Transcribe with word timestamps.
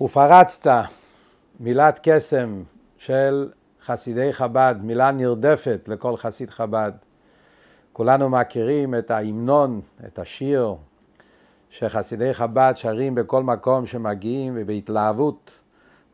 ופרצת, 0.00 0.70
מילת 1.60 2.00
קסם 2.02 2.62
של 2.98 3.50
חסידי 3.84 4.32
חב"ד, 4.32 4.74
מילה 4.82 5.10
נרדפת 5.10 5.88
לכל 5.88 6.16
חסיד 6.16 6.50
חב"ד. 6.50 6.92
כולנו 7.92 8.28
מכירים 8.28 8.94
את 8.94 9.10
ההמנון, 9.10 9.80
את 10.06 10.18
השיר 10.18 10.74
שחסידי 11.70 12.34
חב"ד 12.34 12.72
שרים 12.76 13.14
בכל 13.14 13.42
מקום 13.42 13.86
שמגיעים 13.86 14.54
ובהתלהבות. 14.56 15.60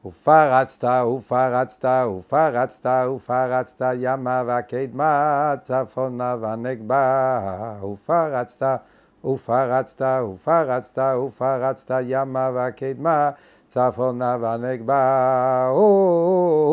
ופרצת, 0.07 0.85
ופרצת, 1.17 1.85
ופרצת, 2.19 3.07
ופרצת 3.17 3.81
ימה 3.99 4.43
וקדמה, 4.47 5.55
צפונה 5.63 6.37
ונגבה. 6.41 7.41
ופרצת, 7.93 8.81
ופרצת, 9.25 10.03
ופרצת, 10.33 11.03
ופרצת 11.27 11.91
ימה 12.03 12.51
וקדמה, 12.55 13.31
צפונה 13.75 14.37
ונגבה. 14.41 15.73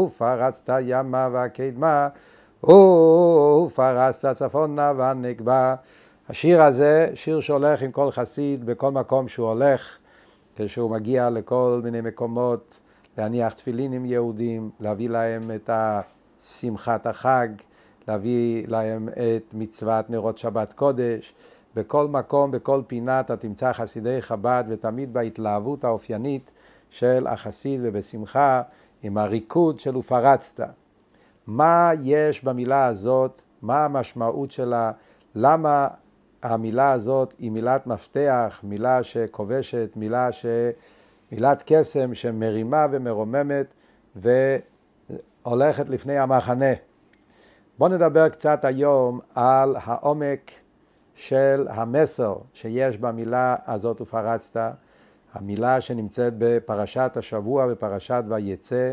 ופרצת 0.05 0.69
ימה 0.81 1.29
וקדמה, 1.33 2.07
ופרצת 2.63 4.35
צפונה 4.35 4.91
ונגבה. 4.97 5.75
השיר 6.29 6.61
הזה, 6.61 7.07
שיר 7.15 7.39
שהולך 7.39 7.81
עם 7.81 7.91
כל 7.91 8.11
חסיד 8.11 8.65
בכל 8.65 8.91
מקום 8.91 9.27
שהוא 9.27 9.47
הולך, 9.47 9.97
כשהוא 10.55 10.91
מגיע 10.91 11.29
לכל 11.29 11.81
מיני 11.83 12.01
מקומות, 12.01 12.79
להניח 13.17 13.53
תפילין 13.53 13.93
עם 13.93 14.05
יהודים, 14.05 14.69
להביא 14.79 15.09
להם 15.09 15.51
את 15.55 15.69
שמחת 16.41 17.07
החג, 17.07 17.47
להביא 18.07 18.67
להם 18.67 19.09
את 19.09 19.53
מצוות 19.53 20.09
נרות 20.09 20.37
שבת 20.37 20.73
קודש. 20.73 21.33
בכל 21.75 22.07
מקום, 22.07 22.51
בכל 22.51 22.81
פינה 22.87 23.19
אתה 23.19 23.37
תמצא 23.37 23.73
חסידי 23.73 24.21
חב"ד, 24.21 24.63
ותמיד 24.69 25.13
בהתלהבות 25.13 25.83
האופיינית 25.83 26.51
של 26.91 27.27
החסיד 27.27 27.79
ובשמחה, 27.83 28.61
עם 29.03 29.17
הריקוד 29.17 29.79
של 29.79 29.97
ופרצת. 29.97 30.59
מה 31.47 31.91
יש 32.03 32.43
במילה 32.43 32.85
הזאת, 32.85 33.41
מה 33.61 33.85
המשמעות 33.85 34.51
שלה, 34.51 34.91
למה 35.35 35.87
המילה 36.43 36.91
הזאת 36.91 37.33
היא 37.39 37.51
מילת 37.51 37.87
מפתח, 37.87 38.59
מילה 38.63 39.03
שכובשת, 39.03 39.89
מילה 39.95 40.31
ש... 40.31 40.45
מילת 41.31 41.63
קסם 41.65 42.13
שמרימה 42.13 42.85
ומרוממת 42.91 43.73
והולכת 44.15 45.89
לפני 45.89 46.19
המחנה. 46.19 46.73
בואו 47.77 47.89
נדבר 47.89 48.29
קצת 48.29 48.65
היום 48.65 49.19
על 49.35 49.75
העומק 49.83 50.51
של 51.15 51.67
המסר 51.69 52.35
שיש 52.53 52.97
במילה 52.97 53.55
הזאת 53.65 54.01
ופרצת, 54.01 54.71
המילה 55.33 55.81
שנמצאת 55.81 56.33
בפרשת 56.37 57.11
השבוע, 57.15 57.67
בפרשת 57.67 58.23
ויצא, 58.27 58.91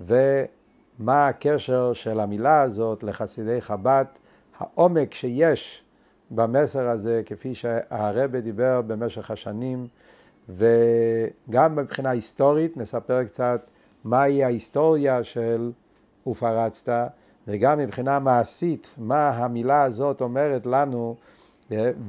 ומה 0.00 1.28
הקשר 1.28 1.92
של 1.92 2.20
המילה 2.20 2.62
הזאת 2.62 3.02
לחסידי 3.02 3.60
חב"ד, 3.60 4.04
העומק 4.58 5.14
שיש 5.14 5.82
במסר 6.30 6.88
הזה, 6.88 7.22
כפי 7.26 7.54
שהרבה 7.54 8.40
דיבר 8.40 8.80
במשך 8.82 9.30
השנים, 9.30 9.86
וגם 10.48 11.76
מבחינה 11.76 12.10
היסטורית 12.10 12.76
נספר 12.76 13.24
קצת 13.24 13.70
מהי 14.04 14.44
ההיסטוריה 14.44 15.24
של 15.24 15.72
ופרצת, 16.26 17.08
וגם 17.48 17.78
מבחינה 17.78 18.18
מעשית, 18.18 18.94
מה 18.98 19.28
המילה 19.28 19.82
הזאת 19.82 20.20
אומרת 20.20 20.66
לנו, 20.66 21.16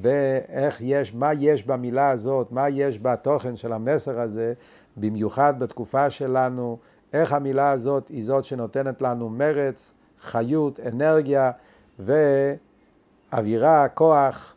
ואיך 0.01 0.81
יש, 0.81 1.13
מה 1.13 1.33
יש 1.33 1.63
במילה 1.63 2.09
הזאת, 2.09 2.51
מה 2.51 2.69
יש 2.69 2.99
בתוכן 3.01 3.55
של 3.55 3.73
המסר 3.73 4.19
הזה, 4.19 4.53
במיוחד 4.97 5.59
בתקופה 5.59 6.09
שלנו, 6.09 6.77
איך 7.13 7.33
המילה 7.33 7.71
הזאת 7.71 8.07
היא 8.07 8.23
זאת 8.23 8.45
שנותנת 8.45 9.01
לנו 9.01 9.29
מרץ, 9.29 9.93
חיות, 10.21 10.79
אנרגיה 10.79 11.51
ואווירה, 11.99 13.87
כוח 13.87 14.55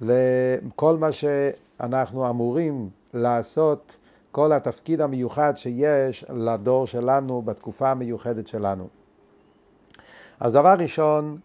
לכל 0.00 0.96
מה 0.96 1.12
שאנחנו 1.12 2.30
אמורים 2.30 2.88
לעשות, 3.14 3.96
כל 4.32 4.52
התפקיד 4.52 5.00
המיוחד 5.00 5.52
שיש 5.56 6.24
לדור 6.28 6.86
שלנו 6.86 7.42
בתקופה 7.42 7.90
המיוחדת 7.90 8.46
שלנו. 8.46 8.88
אז 10.40 10.52
דבר 10.52 10.74
ראשון, 10.78 11.38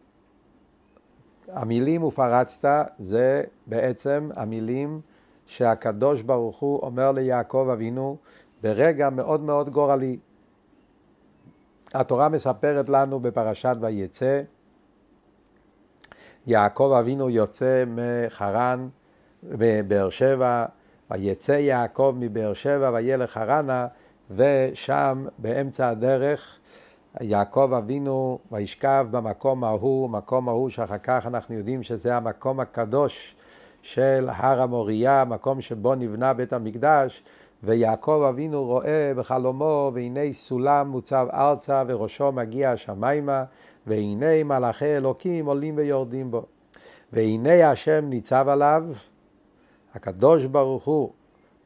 המילים 1.52 2.04
ופרצת 2.04 2.92
זה 2.98 3.44
בעצם 3.68 4.30
המילים 4.36 5.02
שהקדוש 5.46 6.22
ברוך 6.22 6.60
הוא 6.60 6.80
אומר 6.80 7.12
ליעקב 7.12 7.70
אבינו 7.74 8.18
ברגע 8.64 9.10
מאוד 9.10 9.42
מאוד 9.42 9.70
גורלי. 9.70 10.18
התורה 11.94 12.30
מספרת 12.30 12.90
לנו 12.90 13.20
בפרשת 13.20 13.76
ויצא, 13.82 14.42
יעקב 16.48 16.96
אבינו 17.00 17.30
יוצא 17.30 17.84
מחרן 17.88 18.88
בבאר 19.44 20.10
שבע, 20.10 20.66
ויצא 21.12 21.52
יעקב 21.52 22.16
מבאר 22.20 22.54
שבע 22.54 22.92
וילך 22.94 23.32
חרנה, 23.32 23.88
ושם 24.32 25.26
באמצע 25.38 25.90
הדרך 25.90 26.60
יעקב 27.22 27.74
אבינו 27.78 28.40
וישכב 28.52 29.08
במקום 29.12 29.64
ההוא, 29.64 30.10
מקום 30.10 30.50
ההוא 30.50 30.70
שאחר 30.70 30.98
כך 30.98 31.26
אנחנו 31.26 31.56
יודעים 31.56 31.84
שזה 31.84 32.16
המקום 32.16 32.60
הקדוש 32.60 33.36
של 33.82 34.30
הר 34.32 34.62
המוריה, 34.62 35.24
מקום 35.26 35.62
שבו 35.62 35.96
נבנה 35.96 36.34
בית 36.34 36.54
המקדש, 36.54 37.24
ויעקב 37.64 38.26
אבינו 38.30 38.64
רואה 38.64 39.12
בחלומו, 39.16 39.92
והנה 39.94 40.34
סולם 40.34 40.90
מוצב 40.90 41.28
ארצה 41.34 41.84
וראשו 41.88 42.32
מגיע 42.32 42.72
השמיימה, 42.72 43.44
והנה 43.88 44.44
מלאכי 44.44 44.98
אלוקים 44.98 45.46
עולים 45.46 45.78
ויורדים 45.78 46.32
בו. 46.32 46.46
והנה 47.14 47.72
השם 47.72 48.06
ניצב 48.10 48.46
עליו, 48.50 48.84
הקדוש 49.96 50.46
ברוך 50.46 50.86
הוא 50.86 51.12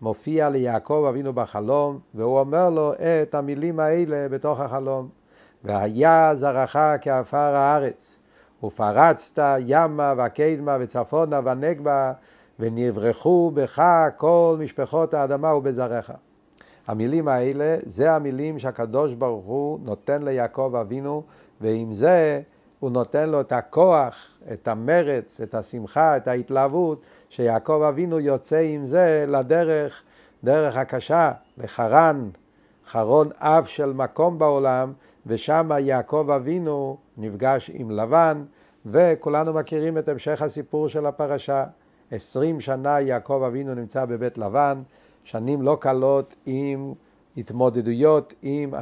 מופיע 0.01 0.49
ליעקב 0.49 1.05
אבינו 1.09 1.33
בחלום, 1.33 1.99
והוא 2.13 2.39
אומר 2.39 2.69
לו 2.69 2.93
את 2.93 3.35
המילים 3.35 3.79
האלה 3.79 4.29
בתוך 4.29 4.59
החלום. 4.59 5.20
והיה 5.63 6.31
זרעך 6.35 6.75
כעפר 7.01 7.37
הארץ, 7.37 8.17
ופרצת 8.63 9.41
ימה 9.59 10.13
וקדמה 10.17 10.77
וצפונה 10.79 11.39
ונגבה, 11.45 12.13
ונברחו 12.59 13.51
בך 13.53 13.83
כל 14.17 14.57
משפחות 14.59 15.13
האדמה 15.13 15.55
ובזרעך. 15.55 16.11
המילים 16.87 17.27
האלה, 17.27 17.77
זה 17.85 18.11
המילים 18.11 18.59
שהקדוש 18.59 19.13
ברוך 19.13 19.45
הוא 19.45 19.79
נותן 19.83 20.23
ליעקב 20.23 20.75
אבינו, 20.81 21.23
ועם 21.61 21.93
זה 21.93 22.41
הוא 22.79 22.91
נותן 22.91 23.29
לו 23.29 23.41
את 23.41 23.51
הכוח, 23.51 24.39
את 24.53 24.67
המרץ, 24.67 25.41
את 25.41 25.55
השמחה, 25.55 26.17
את 26.17 26.27
ההתלהבות, 26.27 27.05
שיעקב 27.29 27.81
אבינו 27.89 28.19
יוצא 28.19 28.59
עם 28.59 28.85
זה 28.85 29.25
לדרך, 29.27 30.03
דרך 30.43 30.77
הקשה, 30.77 31.31
לחרן, 31.57 32.29
חרון 32.87 33.29
אב 33.39 33.65
של 33.65 33.93
מקום 33.93 34.39
בעולם, 34.39 34.93
ושם 35.25 35.69
יעקב 35.79 36.29
אבינו 36.35 36.97
נפגש 37.17 37.71
עם 37.73 37.91
לבן, 37.91 38.43
וכולנו 38.85 39.53
מכירים 39.53 39.97
את 39.97 40.09
המשך 40.09 40.41
הסיפור 40.41 40.89
של 40.89 41.05
הפרשה. 41.05 41.65
עשרים 42.11 42.61
שנה 42.61 43.01
יעקב 43.01 43.43
אבינו 43.47 43.75
נמצא 43.75 44.05
בבית 44.05 44.37
לבן, 44.37 44.81
שנים 45.23 45.61
לא 45.61 45.77
קלות 45.81 46.35
עם 46.45 46.93
התמודדויות 47.37 48.33
עם 48.41 48.73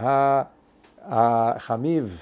החמיב 1.01 2.21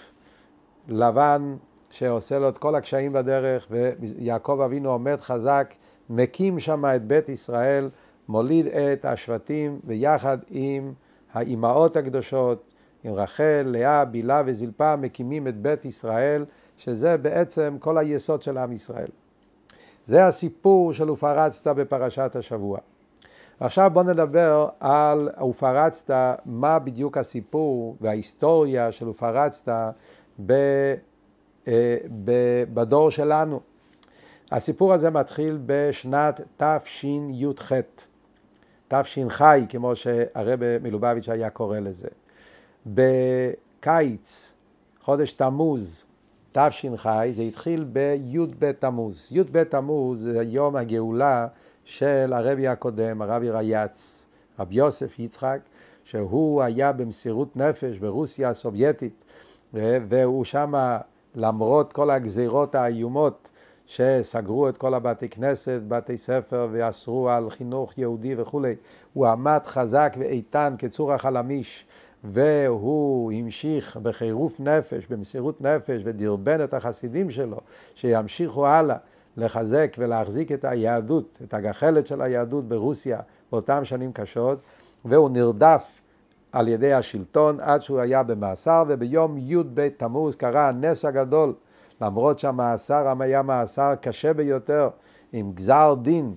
לבן 0.88 1.56
שעושה 1.90 2.40
לו 2.40 2.50
את 2.50 2.58
כל 2.58 2.76
הקשיים 2.76 3.14
בדרך, 3.14 3.68
ויעקב 3.70 4.62
אבינו 4.66 4.90
עומד 4.90 5.22
חזק, 5.22 5.74
מקים 6.10 6.60
שם 6.60 6.86
את 6.86 7.04
בית 7.04 7.30
ישראל, 7.30 7.90
מוליד 8.28 8.68
את 8.68 9.06
השבטים, 9.06 9.80
ויחד 9.84 10.38
עם 10.50 10.94
האימהות 11.34 11.96
הקדושות, 11.96 12.74
עם 13.08 13.14
רחל, 13.14 13.64
לאה, 13.66 14.06
בילה 14.06 14.42
וזלפה, 14.46 14.96
מקימים 14.96 15.48
את 15.48 15.58
בית 15.58 15.86
ישראל, 15.86 16.46
שזה 16.78 17.18
בעצם 17.18 17.78
כל 17.80 17.98
היסוד 17.98 18.42
של 18.42 18.58
עם 18.58 18.72
ישראל. 18.72 19.08
זה 20.06 20.28
הסיפור 20.28 20.94
של 20.94 21.10
ופרצת 21.10 21.68
בפרשת 21.68 22.36
השבוע. 22.36 22.80
עכשיו 23.60 23.92
בואו 23.94 24.06
נדבר 24.06 24.70
על 24.80 25.30
ופרצת, 25.50 26.40
מה 26.46 26.80
בדיוק 26.80 27.18
הסיפור 27.18 27.96
וההיסטוריה 28.02 28.92
של 28.92 29.10
ופרצת 29.10 29.72
אה, 30.50 30.96
בדור 32.74 33.12
שלנו. 33.12 33.60
הסיפור 34.52 34.94
הזה 34.94 35.10
מתחיל 35.10 35.60
בשנת 35.66 36.42
תשי"ח, 36.58 37.72
תש"ח, 38.88 39.42
כמו 39.70 39.96
שהרבה 39.96 40.80
מלובביץ' 40.80 41.30
היה 41.30 41.50
קורא 41.50 41.80
לזה. 41.80 42.08
בקיץ, 42.94 44.54
חודש 45.02 45.32
תמוז, 45.32 46.06
תש"ח, 46.52 47.08
זה 47.32 47.42
התחיל 47.42 47.84
בי"ב 47.84 48.72
תמוז. 48.72 49.28
י"ב 49.32 49.64
תמוז 49.64 50.24
זה 50.24 50.44
יום 50.44 50.76
הגאולה 50.76 51.48
של 51.84 52.34
הרבי 52.34 52.68
הקודם, 52.68 53.22
הרבי 53.22 53.50
רייץ, 53.50 54.26
רבי 54.60 54.76
יוסף 54.76 55.20
יצחק, 55.20 55.60
שהוא 56.04 56.62
היה 56.62 56.92
במסירות 56.92 57.58
נפש 57.58 57.98
ברוסיה 57.98 58.50
הסובייטית, 58.50 59.24
והוא 59.74 60.46
שמה, 60.46 60.98
למרות 61.36 61.94
כל 61.94 62.10
הגזירות 62.10 62.76
האיומות, 62.76 63.50
שסגרו 63.86 64.70
את 64.70 64.78
כל 64.78 64.94
הבתי 64.94 65.30
כנסת, 65.30 65.82
בתי 65.88 66.18
ספר, 66.18 66.68
ואסרו 66.72 67.30
על 67.30 67.50
חינוך 67.50 67.98
יהודי 67.98 68.36
וכולי, 68.38 68.76
הוא 69.14 69.28
עמד 69.28 69.62
חזק 69.66 70.16
ואיתן 70.20 70.76
כצור 70.78 71.14
החלמיש, 71.14 71.86
והוא 72.28 73.32
המשיך 73.32 73.98
בחירוף 73.98 74.60
נפש, 74.60 75.08
במסירות 75.08 75.62
נפש, 75.62 76.02
ודרבן 76.06 76.64
את 76.64 76.74
החסידים 76.74 77.30
שלו, 77.30 77.58
שימשיכו 77.96 78.68
הלאה 78.68 78.96
לחזק 79.38 79.96
ולהחזיק 79.98 80.52
את 80.52 80.66
היהדות, 80.66 81.40
את 81.44 81.54
הגחלת 81.54 82.08
של 82.08 82.22
היהדות 82.22 82.68
ברוסיה 82.68 83.20
באותן 83.52 83.86
שנים 83.86 84.12
קשות, 84.14 84.60
והוא 85.06 85.30
נרדף 85.30 86.02
על 86.52 86.68
ידי 86.68 86.94
השלטון 86.94 87.58
עד 87.60 87.82
שהוא 87.82 88.00
היה 88.00 88.24
במאסר, 88.24 88.84
וביום 88.88 89.38
י"ב 89.38 89.88
תמוז 89.90 90.36
קרה 90.36 90.68
הנס 90.68 91.06
הגדול, 91.06 91.54
למרות 92.02 92.40
שהמאסר 92.40 93.14
היה 93.20 93.42
מאסר 93.42 93.94
קשה 94.02 94.34
ביותר, 94.34 94.90
עם 95.34 95.52
גזר 95.52 95.96
דין, 96.02 96.36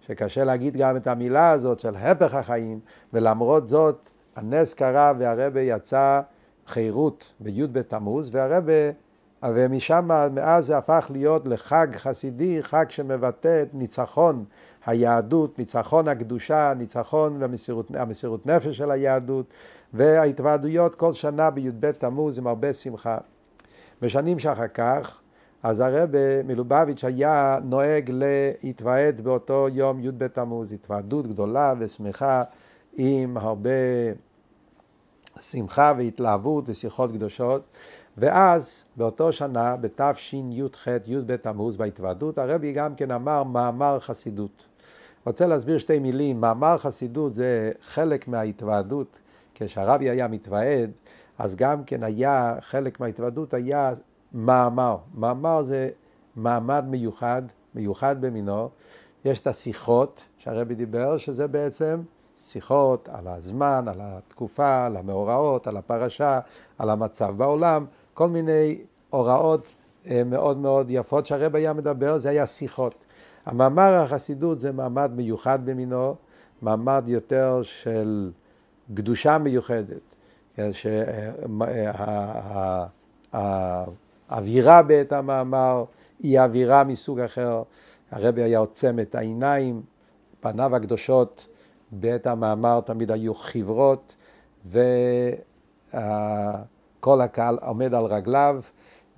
שקשה 0.00 0.44
להגיד 0.44 0.76
גם 0.76 0.96
את 0.96 1.06
המילה 1.06 1.50
הזאת 1.50 1.80
של 1.80 1.96
הפך 1.96 2.34
החיים, 2.34 2.80
ולמרות 3.12 3.68
זאת 3.68 4.08
הנס 4.36 4.74
קרה 4.74 5.12
והרבה 5.18 5.60
יצא 5.60 6.20
חירות 6.66 7.32
בי' 7.40 7.66
בתמוז, 7.66 8.30
והרבה, 8.32 8.72
ומשם, 9.42 10.28
מאז 10.32 10.66
זה 10.66 10.78
הפך 10.78 11.06
להיות 11.10 11.48
לחג 11.48 11.86
חסידי, 11.96 12.62
חג 12.62 12.84
שמבטא 12.88 13.62
את 13.62 13.74
ניצחון 13.74 14.44
היהדות, 14.86 15.58
ניצחון 15.58 16.08
הקדושה, 16.08 16.72
ניצחון 16.76 17.42
והמסירות 17.92 18.46
נפש 18.46 18.76
של 18.76 18.90
היהדות, 18.90 19.46
וההתוועדויות 19.94 20.94
כל 20.94 21.12
שנה 21.12 21.50
בי"ב 21.50 21.90
תמוז 21.90 22.38
עם 22.38 22.46
הרבה 22.46 22.72
שמחה. 22.72 23.18
בשנים 24.02 24.38
שאחר 24.38 24.68
כך, 24.68 25.20
אז 25.62 25.80
הרבה 25.80 26.42
מלובביץ' 26.42 27.04
היה 27.04 27.58
נוהג 27.64 28.10
להתוועד 28.12 29.20
באותו 29.20 29.68
יום 29.72 30.00
י"ב 30.00 30.26
תמוז, 30.26 30.72
התוועדות 30.72 31.26
גדולה 31.26 31.74
ושמחה 31.78 32.42
עם 32.96 33.36
הרבה 33.36 33.70
שמחה 35.40 35.92
והתלהבות 35.98 36.68
ושיחות 36.68 37.12
קדושות. 37.12 37.62
ואז 38.18 38.84
באותו 38.96 39.32
שנה, 39.32 39.76
בתשי"ח 39.76 40.86
י"ב 41.06 41.36
תמוז 41.36 41.76
בהתוועדות, 41.76 42.38
הרבי 42.38 42.72
גם 42.72 42.94
כן 42.94 43.10
אמר 43.10 43.44
מאמר 43.44 44.00
חסידות. 44.00 44.64
רוצה 45.26 45.46
להסביר 45.46 45.78
שתי 45.78 45.98
מילים. 45.98 46.40
מאמר 46.40 46.78
חסידות 46.78 47.34
זה 47.34 47.72
חלק 47.82 48.28
מההתוועדות. 48.28 49.18
כשהרבי 49.54 50.10
היה 50.10 50.28
מתוועד, 50.28 50.90
אז 51.38 51.56
גם 51.56 51.84
כן 51.84 52.02
היה, 52.02 52.56
חלק 52.60 53.00
מההתוועדות 53.00 53.54
היה 53.54 53.92
מאמר. 54.32 54.96
מאמר 55.14 55.62
זה 55.62 55.90
מעמד 56.36 56.84
מיוחד, 56.88 57.42
מיוחד 57.74 58.20
במינו. 58.20 58.68
יש 59.24 59.40
את 59.40 59.46
השיחות 59.46 60.24
שהרבי 60.38 60.74
דיבר, 60.74 61.16
שזה 61.16 61.46
בעצם 61.46 62.02
שיחות 62.36 63.08
על 63.12 63.28
הזמן, 63.28 63.84
על 63.88 64.00
התקופה, 64.00 64.86
על 64.86 64.96
המאורעות, 64.96 65.66
על 65.66 65.76
הפרשה, 65.76 66.40
על 66.78 66.90
המצב 66.90 67.34
בעולם, 67.36 67.86
כל 68.14 68.28
מיני 68.28 68.82
הוראות 69.10 69.74
אה, 70.06 70.24
מאוד 70.24 70.58
מאוד 70.58 70.86
יפות 70.90 71.26
שהרב 71.26 71.56
היה 71.56 71.72
מדבר, 71.72 72.18
זה 72.18 72.28
היה 72.28 72.46
שיחות. 72.46 72.94
המאמר 73.46 73.94
החסידות 73.94 74.60
זה 74.60 74.72
מעמד 74.72 75.10
מיוחד 75.16 75.58
במינו, 75.64 76.14
מעמד 76.62 77.04
יותר 77.06 77.60
של 77.62 78.30
קדושה 78.94 79.38
מיוחדת, 79.38 80.16
שהאווירה 84.30 84.82
בעת 84.82 85.12
המאמר 85.12 85.84
היא 86.20 86.40
אווירה 86.40 86.84
מסוג 86.84 87.20
אחר, 87.20 87.62
הרבי 88.10 88.42
היה 88.42 88.58
עוצם 88.58 88.98
את 88.98 89.14
העיניים, 89.14 89.82
פניו 90.40 90.76
הקדושות 90.76 91.46
בעת 92.00 92.26
המאמר 92.26 92.80
תמיד 92.80 93.10
היו 93.10 93.34
חברות, 93.34 94.16
וכל 94.66 94.80
הקהל 97.20 97.58
עומד 97.62 97.94
על 97.94 98.04
רגליו, 98.04 98.62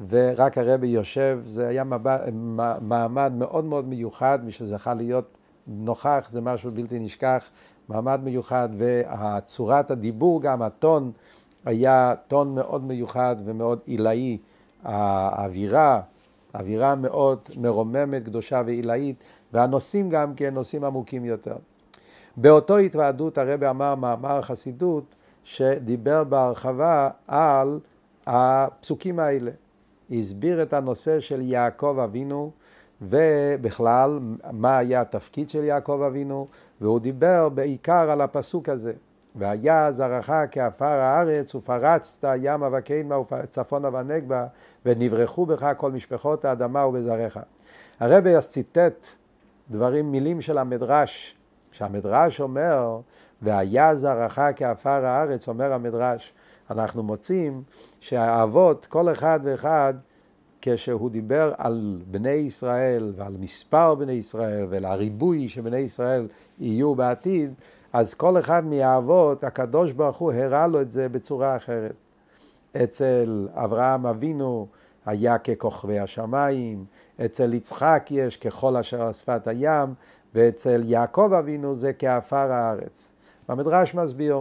ורק 0.09 0.59
הרבי 0.59 0.87
יושב, 0.87 1.41
זה 1.47 1.69
היה 1.69 1.85
מעמד 2.81 3.33
מאוד 3.35 3.65
מאוד 3.65 3.89
מיוחד, 3.89 4.39
מי 4.45 4.53
שזכה 4.53 4.95
להיות 4.95 5.37
נוכח, 5.67 6.29
זה 6.31 6.41
משהו 6.41 6.71
בלתי 6.71 6.99
נשכח, 6.99 7.51
מעמד 7.89 8.21
מיוחד, 8.25 8.69
וצורת 8.79 9.91
הדיבור 9.91 10.43
גם, 10.43 10.63
הטון, 10.63 11.13
היה 11.65 12.15
טון 12.29 12.55
מאוד 12.55 12.85
מיוחד 12.85 13.37
ומאוד 13.45 13.79
עילאי. 13.85 14.39
האווירה, 14.87 16.01
אווירה 16.55 16.95
מאוד 16.95 17.39
מרוממת, 17.61 18.25
קדושה 18.25 18.63
ועילאית, 18.67 19.17
והנושאים 19.53 20.11
גם 20.11 20.35
כן 20.35 20.55
נושאים 20.55 20.85
עמוקים 20.85 21.25
יותר. 21.25 21.57
באותו 22.37 22.77
התוועדות 22.77 23.39
הרבי 23.39 23.69
אמר 23.69 23.95
מאמר 23.95 24.43
חסידות 24.43 25.15
שדיבר 25.45 26.25
בהרחבה 26.25 27.11
על 27.29 27.81
הפסוקים 28.27 29.19
האלה. 29.19 29.51
הסביר 30.11 30.63
את 30.63 30.73
הנושא 30.73 31.21
של 31.21 31.41
יעקב 31.41 31.99
אבינו 32.05 32.51
ובכלל 33.03 34.19
מה 34.53 34.79
היה 34.79 35.01
התפקיד 35.01 35.51
של 35.51 35.65
יעקב 35.65 36.03
אבינו 36.07 36.47
והוא 36.81 37.01
דיבר 37.01 37.49
בעיקר 37.49 38.11
על 38.11 38.21
הפסוק 38.21 38.69
הזה 38.69 38.93
והיה 39.37 39.93
זרעך 39.93 40.31
כעפר 40.51 40.85
הארץ 40.85 41.55
ופרצת 41.55 42.29
ימה 42.43 42.69
וקיימה 42.73 43.17
וצפונה 43.19 43.89
ונגבה 43.93 44.47
ונברחו 44.87 45.47
בך 45.47 45.73
כל 45.77 45.93
משפחות 45.93 46.45
האדמה 46.45 46.87
ובזרעך. 46.87 47.39
הרבי 48.01 48.37
אז 48.37 48.49
ציטט 48.49 49.07
דברים, 49.71 50.13
מילים 50.13 50.41
של 50.41 50.59
המדרש 50.59 51.36
כשהמדרש 51.77 52.41
אומר, 52.41 53.01
והיה 53.43 53.95
זרעך 53.95 54.39
כעפר 54.57 55.05
הארץ, 55.05 55.49
אומר 55.49 55.73
המדרש, 55.73 56.33
אנחנו 56.71 57.03
מוצאים 57.03 57.63
שהאבות, 58.01 58.87
כל 58.87 59.13
אחד 59.13 59.41
ואחד, 59.43 59.95
כשהוא 60.63 61.11
דיבר 61.11 61.53
על 61.59 62.03
בני 62.11 62.31
ישראל 62.31 63.13
ועל 63.17 63.37
מספר 63.41 63.95
בני 63.95 64.13
ישראל 64.13 64.67
ועל 64.69 64.85
הריבוי 64.85 65.49
שבני 65.49 65.77
ישראל 65.77 66.29
יהיו 66.59 66.95
בעתיד, 66.95 67.55
אז 67.93 68.15
כל 68.15 68.39
אחד 68.39 68.65
מהאבות, 68.65 69.45
הקדוש 69.45 69.93
ברוך 69.93 70.17
הוא 70.17 70.33
הראה 70.33 70.67
לו 70.67 70.81
את 70.81 70.93
זה 70.93 71.09
בצורה 71.09 71.57
אחרת. 71.57 71.95
אצל 72.77 73.49
אברהם 73.55 74.07
אבינו 74.07 74.67
היה 75.07 75.39
ככוכבי 75.39 75.99
השמיים, 75.99 76.85
אצל 77.25 77.55
יצחק 77.55 78.07
יש 78.11 78.37
ככל 78.37 78.77
אשר 78.77 79.03
על 79.03 79.13
שפת 79.13 79.49
הים, 79.49 79.95
ואצל 80.37 80.83
יעקב 80.85 81.33
אבינו 81.39 81.77
זה 81.77 81.93
כעפר 81.93 82.53
הארץ. 82.53 83.13
המדרש 83.49 83.95
מסביר 83.95 84.41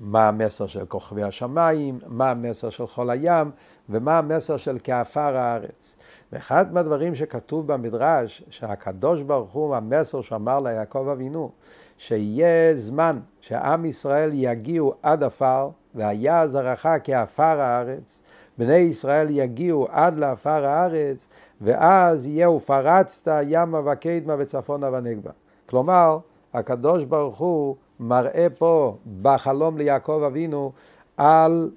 מה 0.00 0.28
המסר 0.28 0.66
של 0.66 0.86
כוכבי 0.86 1.22
השמיים, 1.22 1.98
מה 2.06 2.30
המסר 2.30 2.70
של 2.70 2.86
חול 2.86 3.10
הים, 3.10 3.50
ומה 3.88 4.18
המסר 4.18 4.56
של 4.56 4.78
כעפר 4.84 5.36
הארץ. 5.36 5.96
ואחד 6.32 6.74
מהדברים 6.74 7.14
שכתוב 7.14 7.72
במדרש, 7.72 8.42
שהקדוש 8.50 9.22
ברוך 9.22 9.52
הוא, 9.52 9.76
המסר 9.76 10.20
שאמר 10.20 10.60
ליעקב 10.60 11.08
אבינו, 11.12 11.50
שיהיה 11.98 12.76
זמן 12.76 13.18
שעם 13.40 13.84
ישראל 13.84 14.30
יגיעו 14.32 14.94
עד 15.02 15.22
עפר, 15.22 15.68
והיה 15.94 16.46
זרעך 16.46 16.86
כעפר 17.04 17.60
הארץ, 17.60 18.20
בני 18.58 18.76
ישראל 18.76 19.26
יגיעו 19.30 19.86
עד 19.90 20.18
לעפר 20.18 20.66
הארץ, 20.66 21.28
ואז 21.60 22.26
יהיה 22.26 22.50
ופרצת 22.50 23.42
ימה 23.48 23.92
וקדמה 23.92 24.34
וצפונה 24.38 24.90
ונגבה. 24.92 25.30
כלומר, 25.68 26.18
הקדוש 26.54 27.04
ברוך 27.04 27.38
הוא 27.38 27.76
מראה 28.00 28.46
פה 28.58 28.96
בחלום 29.22 29.78
ליעקב 29.78 30.22
אבינו 30.26 30.72
על 31.16 31.70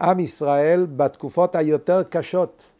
עם 0.00 0.20
ישראל 0.20 0.86
בתקופות 0.96 1.56
היותר 1.56 2.02
קשות. 2.02 2.72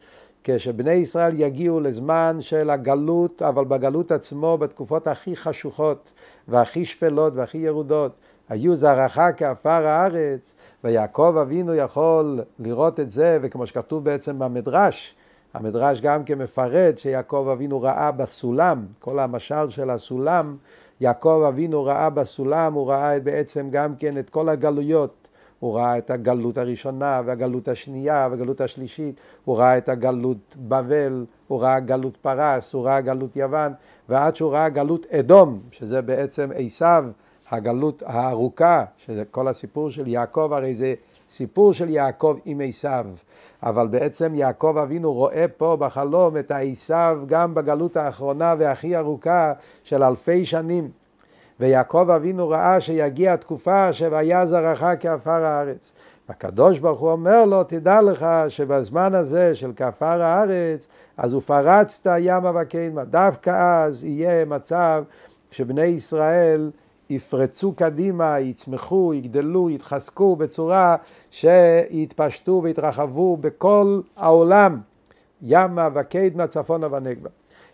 כשבני 0.44 0.92
ישראל 0.92 1.40
יגיעו 1.40 1.80
לזמן 1.80 2.36
של 2.40 2.70
הגלות, 2.70 3.42
אבל 3.42 3.64
בגלות 3.64 4.12
עצמו 4.12 4.58
בתקופות 4.58 5.06
הכי 5.06 5.36
חשוכות 5.36 6.12
והכי 6.48 6.84
שפלות 6.84 7.32
והכי 7.36 7.58
ירודות, 7.58 8.12
היו 8.48 8.76
זרעך 8.76 9.18
כעפר 9.36 9.86
הארץ, 9.86 10.54
ויעקב 10.84 11.36
אבינו 11.42 11.74
יכול 11.74 12.40
לראות 12.58 13.00
את 13.00 13.10
זה, 13.10 13.38
וכמו 13.42 13.66
שכתוב 13.66 14.04
בעצם 14.04 14.38
במדרש, 14.38 15.14
המדרש 15.54 16.00
גם 16.00 16.24
כן 16.24 16.38
מפרט 16.38 16.98
שיעקב 16.98 17.48
אבינו 17.52 17.82
ראה 17.82 18.12
בסולם, 18.12 18.86
כל 18.98 19.18
המשל 19.18 19.68
של 19.68 19.90
הסולם, 19.90 20.56
יעקב 21.00 21.44
אבינו 21.48 21.84
ראה 21.84 22.10
בסולם, 22.10 22.74
הוא 22.74 22.90
ראה 22.90 23.20
בעצם 23.20 23.68
גם 23.70 23.96
כן 23.96 24.18
את 24.18 24.30
כל 24.30 24.48
הגלויות, 24.48 25.28
הוא 25.60 25.74
ראה 25.74 25.98
את 25.98 26.10
הגלות 26.10 26.58
הראשונה 26.58 27.22
והגלות 27.24 27.68
השנייה 27.68 28.28
והגלות 28.30 28.60
השלישית, 28.60 29.20
הוא 29.44 29.58
ראה 29.58 29.78
את 29.78 29.88
הגלות 29.88 30.56
בבל, 30.58 31.24
הוא 31.48 31.62
ראה 31.62 31.80
גלות 31.80 32.16
פרס, 32.16 32.72
הוא 32.72 32.84
ראה 32.84 33.00
גלות 33.00 33.36
יוון, 33.36 33.72
ועד 34.08 34.36
שהוא 34.36 34.52
ראה 34.52 34.68
גלות 34.68 35.06
אדום, 35.06 35.60
שזה 35.70 36.02
בעצם 36.02 36.50
עשיו, 36.54 37.04
הגלות 37.50 38.02
הארוכה, 38.06 38.84
שזה 38.96 39.24
כל 39.30 39.48
הסיפור 39.48 39.90
של 39.90 40.06
יעקב, 40.06 40.52
הרי 40.52 40.74
זה 40.74 40.94
סיפור 41.32 41.72
של 41.72 41.90
יעקב 41.90 42.36
עם 42.44 42.60
עשיו, 42.64 43.06
אבל 43.62 43.86
בעצם 43.86 44.34
יעקב 44.34 44.76
אבינו 44.82 45.12
רואה 45.12 45.44
פה 45.56 45.76
בחלום 45.80 46.36
את 46.36 46.50
העשיו 46.50 47.18
גם 47.26 47.54
בגלות 47.54 47.96
האחרונה 47.96 48.54
והכי 48.58 48.96
ארוכה 48.96 49.52
של 49.84 50.02
אלפי 50.02 50.46
שנים. 50.46 50.90
ויעקב 51.60 52.10
אבינו 52.10 52.48
ראה 52.48 52.80
שיגיע 52.80 53.32
התקופה 53.32 53.92
שהיה 53.92 54.46
זרעך 54.46 54.84
כעפר 55.00 55.44
הארץ. 55.44 55.92
הקדוש 56.28 56.78
ברוך 56.78 57.00
הוא 57.00 57.12
אומר 57.12 57.44
לו, 57.44 57.64
תדע 57.64 58.00
לך 58.00 58.26
שבזמן 58.48 59.14
הזה 59.14 59.54
של 59.54 59.72
כעפר 59.76 60.22
הארץ, 60.22 60.88
אז 61.16 61.34
ופרצת 61.34 62.10
ימה 62.18 62.62
וקיימה. 62.62 63.04
דווקא 63.04 63.84
אז 63.84 64.04
יהיה 64.04 64.44
מצב 64.44 65.04
שבני 65.50 65.84
ישראל 65.84 66.70
יפרצו 67.16 67.72
קדימה, 67.72 68.40
יצמחו, 68.40 69.14
יגדלו, 69.14 69.70
יתחזקו 69.70 70.36
בצורה 70.36 70.96
שיתפשטו 71.30 72.60
ויתרחבו 72.64 73.36
בכל 73.36 74.00
העולם, 74.16 74.80
ימה 75.42 75.88
וקדמה, 75.94 76.46
צפונה 76.46 76.86
ונגבה. 76.94 77.30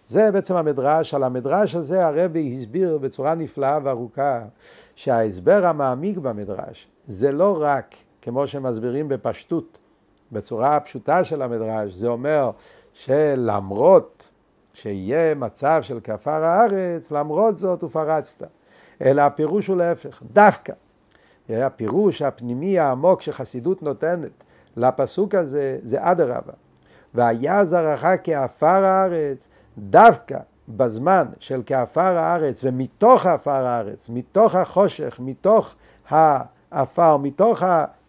זה 0.06 0.32
בעצם 0.32 0.56
המדרש, 0.56 1.14
על 1.14 1.24
המדרש 1.24 1.74
הזה 1.74 2.06
הרבי 2.06 2.54
הסביר 2.56 2.98
בצורה 2.98 3.34
נפלאה 3.34 3.78
וארוכה 3.82 4.42
שההסבר 4.94 5.66
המעמיק 5.66 6.18
במדרש 6.18 6.88
זה 7.06 7.32
לא 7.32 7.58
רק 7.60 7.94
כמו 8.22 8.46
שמסבירים 8.46 9.08
בפשטות, 9.08 9.78
בצורה 10.32 10.76
הפשוטה 10.76 11.24
של 11.24 11.42
המדרש, 11.42 11.94
זה 11.94 12.08
אומר 12.08 12.50
שלמרות 12.92 14.28
שיהיה 14.74 15.34
מצב 15.34 15.78
של 15.82 16.00
כפר 16.04 16.44
הארץ, 16.44 17.10
למרות 17.10 17.58
זאת 17.58 17.84
ופרצת. 17.84 18.46
אלא 19.02 19.22
הפירוש 19.22 19.66
הוא 19.66 19.76
להפך, 19.76 20.22
דווקא. 20.32 20.72
הפירוש 21.48 22.22
הפנימי 22.22 22.78
העמוק 22.78 23.22
שחסידות 23.22 23.82
נותנת 23.82 24.44
לפסוק 24.76 25.34
הזה 25.34 25.78
זה 25.82 25.98
אדרבה. 26.00 26.52
והיה 27.14 27.64
זרעך 27.64 28.04
כעפר 28.24 28.84
הארץ, 28.84 29.48
דווקא 29.78 30.38
בזמן 30.68 31.26
של 31.38 31.62
כעפר 31.66 32.18
הארץ 32.18 32.60
ומתוך 32.64 33.26
עפר 33.26 33.66
הארץ, 33.66 34.08
מתוך 34.08 34.54
החושך, 34.54 35.16
מתוך 35.20 35.74
העפר, 36.10 37.16
מתוך 37.16 37.62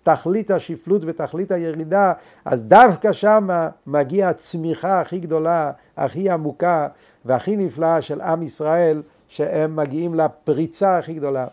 תכלית 0.03 0.51
השפלות 0.51 1.01
ותכלית 1.05 1.51
הירידה, 1.51 2.13
אז 2.45 2.63
דווקא 2.63 3.13
שם 3.13 3.47
מגיעה 3.87 4.29
הצמיחה 4.29 5.01
הכי 5.01 5.19
גדולה, 5.19 5.71
הכי 5.97 6.29
עמוקה 6.29 6.87
והכי 7.25 7.55
נפלאה 7.55 8.01
של 8.01 8.21
עם 8.21 8.43
ישראל, 8.43 9.01
שהם 9.29 9.75
מגיעים 9.75 10.15
לפריצה 10.15 10.97
הכי 10.97 11.13
גדולה. 11.13 11.47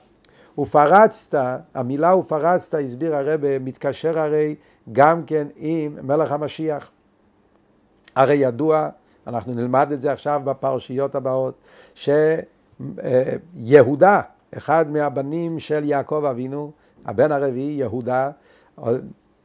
ופרצת, 0.58 1.38
המילה 1.74 2.16
ופרצת, 2.16 2.74
הסביר 2.74 3.16
הרב, 3.16 3.40
מתקשר 3.60 4.18
הרי 4.18 4.54
גם 4.92 5.24
כן 5.24 5.46
עם 5.56 5.98
מלך 6.02 6.32
המשיח. 6.32 6.90
הרי 8.16 8.34
ידוע, 8.34 8.88
אנחנו 9.26 9.54
נלמד 9.54 9.92
את 9.92 10.00
זה 10.00 10.12
עכשיו 10.12 10.40
בפרשיות 10.44 11.14
הבאות, 11.14 11.54
שיהודה, 13.54 14.20
אחד 14.56 14.90
מהבנים 14.90 15.58
של 15.58 15.84
יעקב 15.84 16.24
אבינו, 16.30 16.70
הבן 17.06 17.32
הרביעי, 17.32 17.72
יהודה, 17.72 18.30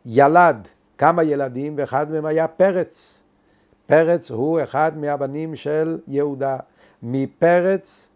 ילד 0.05 0.67
כמה 0.97 1.23
ילדים, 1.23 1.73
ואחד 1.77 2.11
מהם 2.11 2.25
היה 2.25 2.47
פרץ. 2.47 3.23
פרץ 3.85 4.31
הוא 4.31 4.63
אחד 4.63 4.97
מהבנים 4.97 5.55
של 5.55 5.99
יהודה. 6.07 6.57
מפרץ 7.03 8.07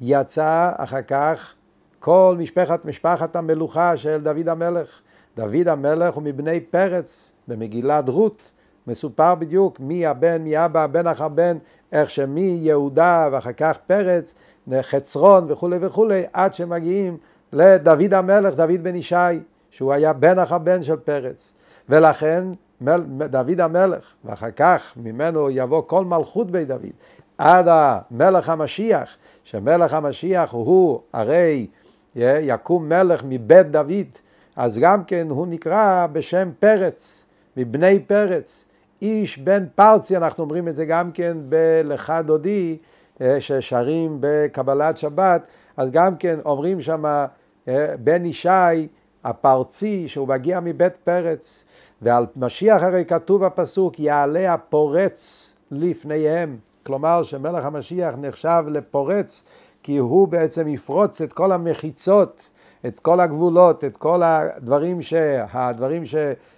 יצא 0.00 0.72
אחר 0.76 1.02
כך 1.02 1.54
כל 1.98 2.36
משפחת, 2.38 2.84
משפחת 2.84 3.36
המלוכה 3.36 3.96
של 3.96 4.20
דוד 4.22 4.48
המלך. 4.48 5.00
דוד 5.36 5.68
המלך 5.68 6.14
הוא 6.14 6.22
מבני 6.22 6.60
פרץ, 6.60 7.32
במגילת 7.48 8.08
רות 8.08 8.50
מסופר 8.86 9.34
בדיוק 9.34 9.80
מי 9.80 10.06
הבן, 10.06 10.42
מי 10.42 10.64
אבא, 10.64 10.86
בן 10.86 11.06
אחר 11.06 11.28
בן, 11.28 11.58
איך 11.92 12.10
שמיהודה 12.10 13.28
ואחר 13.32 13.52
כך 13.52 13.78
פרץ, 13.86 14.34
חצרון 14.80 15.46
וכולי 15.48 15.78
וכולי, 15.80 16.22
עד 16.32 16.54
שמגיעים 16.54 17.16
לדוד 17.52 18.14
המלך, 18.14 18.54
דוד 18.54 18.82
בן 18.82 18.94
ישי, 18.94 19.16
שהוא 19.70 19.92
היה 19.92 20.12
בן 20.12 20.38
אחר 20.38 20.58
בן 20.58 20.82
של 20.82 20.96
פרץ. 20.96 21.52
ולכן 21.88 22.44
דוד 23.30 23.60
המלך, 23.60 24.14
ואחר 24.24 24.50
כך 24.50 24.92
ממנו 24.96 25.50
יבוא 25.50 25.82
כל 25.86 26.04
מלכות 26.04 26.50
בית 26.50 26.68
דוד, 26.68 26.92
עד 27.38 27.66
המלך 27.68 28.48
המשיח, 28.48 29.16
שמלך 29.50 29.94
המשיח 29.94 30.52
הוא 30.52 31.00
הרי 31.12 31.66
יקום 32.16 32.88
מלך 32.88 33.22
מבית 33.24 33.70
דוד, 33.70 34.06
אז 34.56 34.78
גם 34.78 35.04
כן 35.04 35.26
הוא 35.30 35.46
נקרא 35.46 36.06
בשם 36.12 36.50
פרץ, 36.60 37.24
מבני 37.56 37.98
פרץ. 37.98 38.64
איש 39.02 39.38
בן 39.38 39.64
פרצי, 39.74 40.16
אנחנו 40.16 40.44
אומרים 40.44 40.68
את 40.68 40.76
זה 40.76 40.84
גם 40.84 41.12
כן 41.12 41.36
בלכה 41.48 42.22
דודי, 42.22 42.76
ששרים 43.38 44.16
בקבלת 44.20 44.98
שבת, 44.98 45.42
אז 45.76 45.90
גם 45.90 46.16
כן 46.16 46.38
אומרים 46.44 46.80
שם 46.80 47.24
בן 48.04 48.24
ישי 48.24 48.88
הפרצי 49.24 50.08
שהוא 50.08 50.28
מגיע 50.28 50.60
מבית 50.60 50.96
פרץ, 51.04 51.64
ועל 52.02 52.26
משיח 52.36 52.82
הרי 52.82 53.04
כתוב 53.04 53.44
בפסוק 53.44 54.00
יעלה 54.00 54.54
הפורץ 54.54 55.52
לפניהם, 55.70 56.56
כלומר 56.88 57.22
שמלך 57.22 57.64
המשיח 57.64 58.14
נחשב 58.20 58.64
לפורץ 58.68 59.44
כי 59.82 59.96
הוא 59.96 60.28
בעצם 60.28 60.68
יפרוץ 60.68 61.20
את 61.20 61.32
כל 61.32 61.52
המחיצות, 61.52 62.48
את 62.86 63.00
כל 63.00 63.20
הגבולות, 63.20 63.84
את 63.84 63.96
כל 63.96 64.22
הדברים, 64.22 65.02
ש... 65.02 65.14
הדברים 65.52 66.06
ש... 66.06 66.14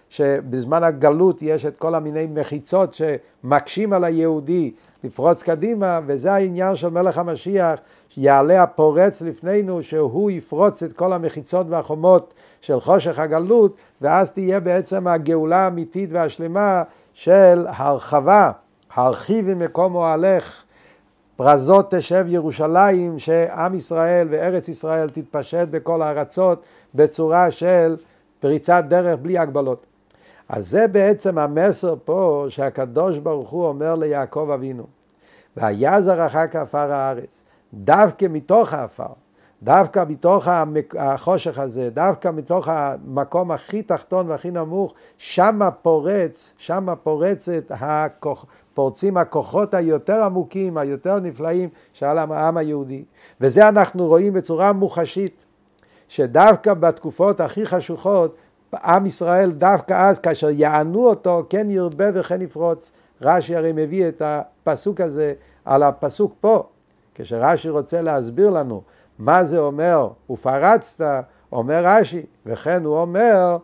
שבזמן 0.09 0.85
הגלות 0.85 1.43
יש 1.43 1.67
את 1.67 1.77
כל 1.77 1.95
המיני 1.95 2.27
מחיצות 2.27 2.95
שמקשים 2.95 3.93
על 3.93 4.05
היהודי 4.05 4.73
לפרוץ 5.05 5.43
קדימה, 5.43 6.01
וזה 6.07 6.33
העניין 6.33 6.77
של 6.77 6.89
מלך 6.89 7.19
המשיח, 7.19 7.81
שיעלה 8.09 8.63
הפורץ 8.63 9.23
לפנינו, 9.23 9.83
שהוא 9.83 10.31
יפרוץ 10.31 10.83
את 10.83 10.93
כל 10.93 11.13
המחיצות 11.13 11.67
והחומות 11.71 12.35
של 12.61 12.81
חושך 12.81 13.19
הגלות, 13.19 13.77
ואז 14.01 14.31
תהיה 14.31 14.61
בעצם 14.61 15.07
הגאולה 15.07 15.57
האמיתית 15.57 16.11
והשלמה 16.13 16.83
של 17.15 17.67
הרחבה, 17.69 18.51
הרחיבי 18.95 19.55
מקום 19.55 19.95
אוהלך, 19.95 20.63
פרזות 21.37 21.95
תשב 21.95 22.25
ירושלים, 22.29 23.19
שעם 23.19 23.75
ישראל 23.75 24.29
וארץ 24.31 24.69
ישראל 24.69 25.11
תתפשט 25.11 25.69
בכל 25.71 26.03
הארצות 26.03 26.63
בצורה 26.95 27.51
של 27.51 27.97
פריצת 28.41 28.85
דרך 28.89 29.19
בלי 29.23 29.39
הגבלות. 29.39 29.87
אז 30.49 30.71
זה 30.71 30.89
בעצם 30.89 31.39
המסר 31.39 31.95
פה 32.05 32.47
שהקדוש 32.49 33.19
ברוך 33.19 33.51
הוא 33.51 33.67
אומר 33.67 33.95
ליעקב 33.95 34.51
אבינו, 34.55 34.87
והיה 35.57 36.03
זרעך 36.03 36.37
כעפר 36.51 36.93
הארץ, 36.93 37.45
דווקא 37.75 38.27
מתוך 38.31 38.73
העפר, 38.73 39.13
דווקא 39.63 40.05
מתוך 40.09 40.49
החושך 40.99 41.59
הזה, 41.59 41.91
דווקא 41.91 42.31
מתוך 42.31 42.69
המקום 42.69 43.51
הכי 43.51 43.83
תחתון 43.83 44.29
והכי 44.29 44.51
נמוך, 44.51 44.95
שמה 45.19 45.71
פורץ, 45.71 46.53
שמה 46.59 46.97
פורצת, 46.97 47.65
הכוח, 47.71 48.47
פורצים 48.75 49.17
הכוחות 49.17 49.75
היותר 49.75 50.23
עמוקים, 50.23 50.79
היותר 50.79 51.21
נפלאים 51.21 51.69
של 51.93 52.07
העם 52.07 52.57
היהודי. 52.57 53.05
וזה 53.41 53.69
אנחנו 53.69 54.07
רואים 54.07 54.33
בצורה 54.33 54.73
מוחשית, 54.73 55.35
שדווקא 56.09 56.75
בתקופות 56.75 57.41
הכי 57.41 57.67
חשוכות, 57.67 58.37
עם 58.75 59.07
ישראל 59.07 59.51
דווקא 59.51 60.09
אז 60.09 60.19
כאשר 60.19 60.51
יענו 60.51 61.07
אותו 61.07 61.45
כן 61.49 61.71
ירבה 61.71 62.05
וכן 62.15 62.43
יפרוץ. 62.43 62.93
רש"י 63.23 63.57
הרי 63.57 63.73
מביא 63.73 64.09
את 64.09 64.23
הפסוק 64.25 65.01
הזה 65.01 65.35
על 65.65 65.83
הפסוק 65.83 66.35
פה. 66.41 66.63
כשרש"י 67.15 67.69
רוצה 67.69 68.03
להסביר 68.03 68.51
לנו 68.51 68.83
מה 69.21 69.45
זה 69.45 69.59
אומר 69.59 70.09
ופרצת, 70.31 71.05
אומר 71.53 71.83
רש"י, 71.85 72.23
וכן 72.47 72.85
הוא 72.85 72.99
אומר 72.99 73.57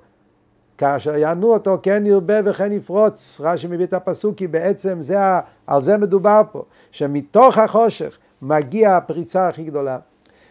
כאשר 0.78 1.16
יענו 1.16 1.52
אותו 1.52 1.78
כן 1.82 2.06
ירבה 2.06 2.34
וכן 2.44 2.72
יפרוץ. 2.72 3.40
רש"י 3.44 3.66
מביא 3.66 3.86
את 3.86 3.92
הפסוק 3.92 4.36
כי 4.36 4.46
בעצם 4.46 5.02
זה, 5.02 5.18
על 5.66 5.82
זה 5.82 5.98
מדובר 5.98 6.42
פה, 6.52 6.62
שמתוך 6.90 7.58
החושך 7.58 8.18
מגיע 8.42 8.96
הפריצה 8.96 9.48
הכי 9.48 9.64
גדולה. 9.64 9.98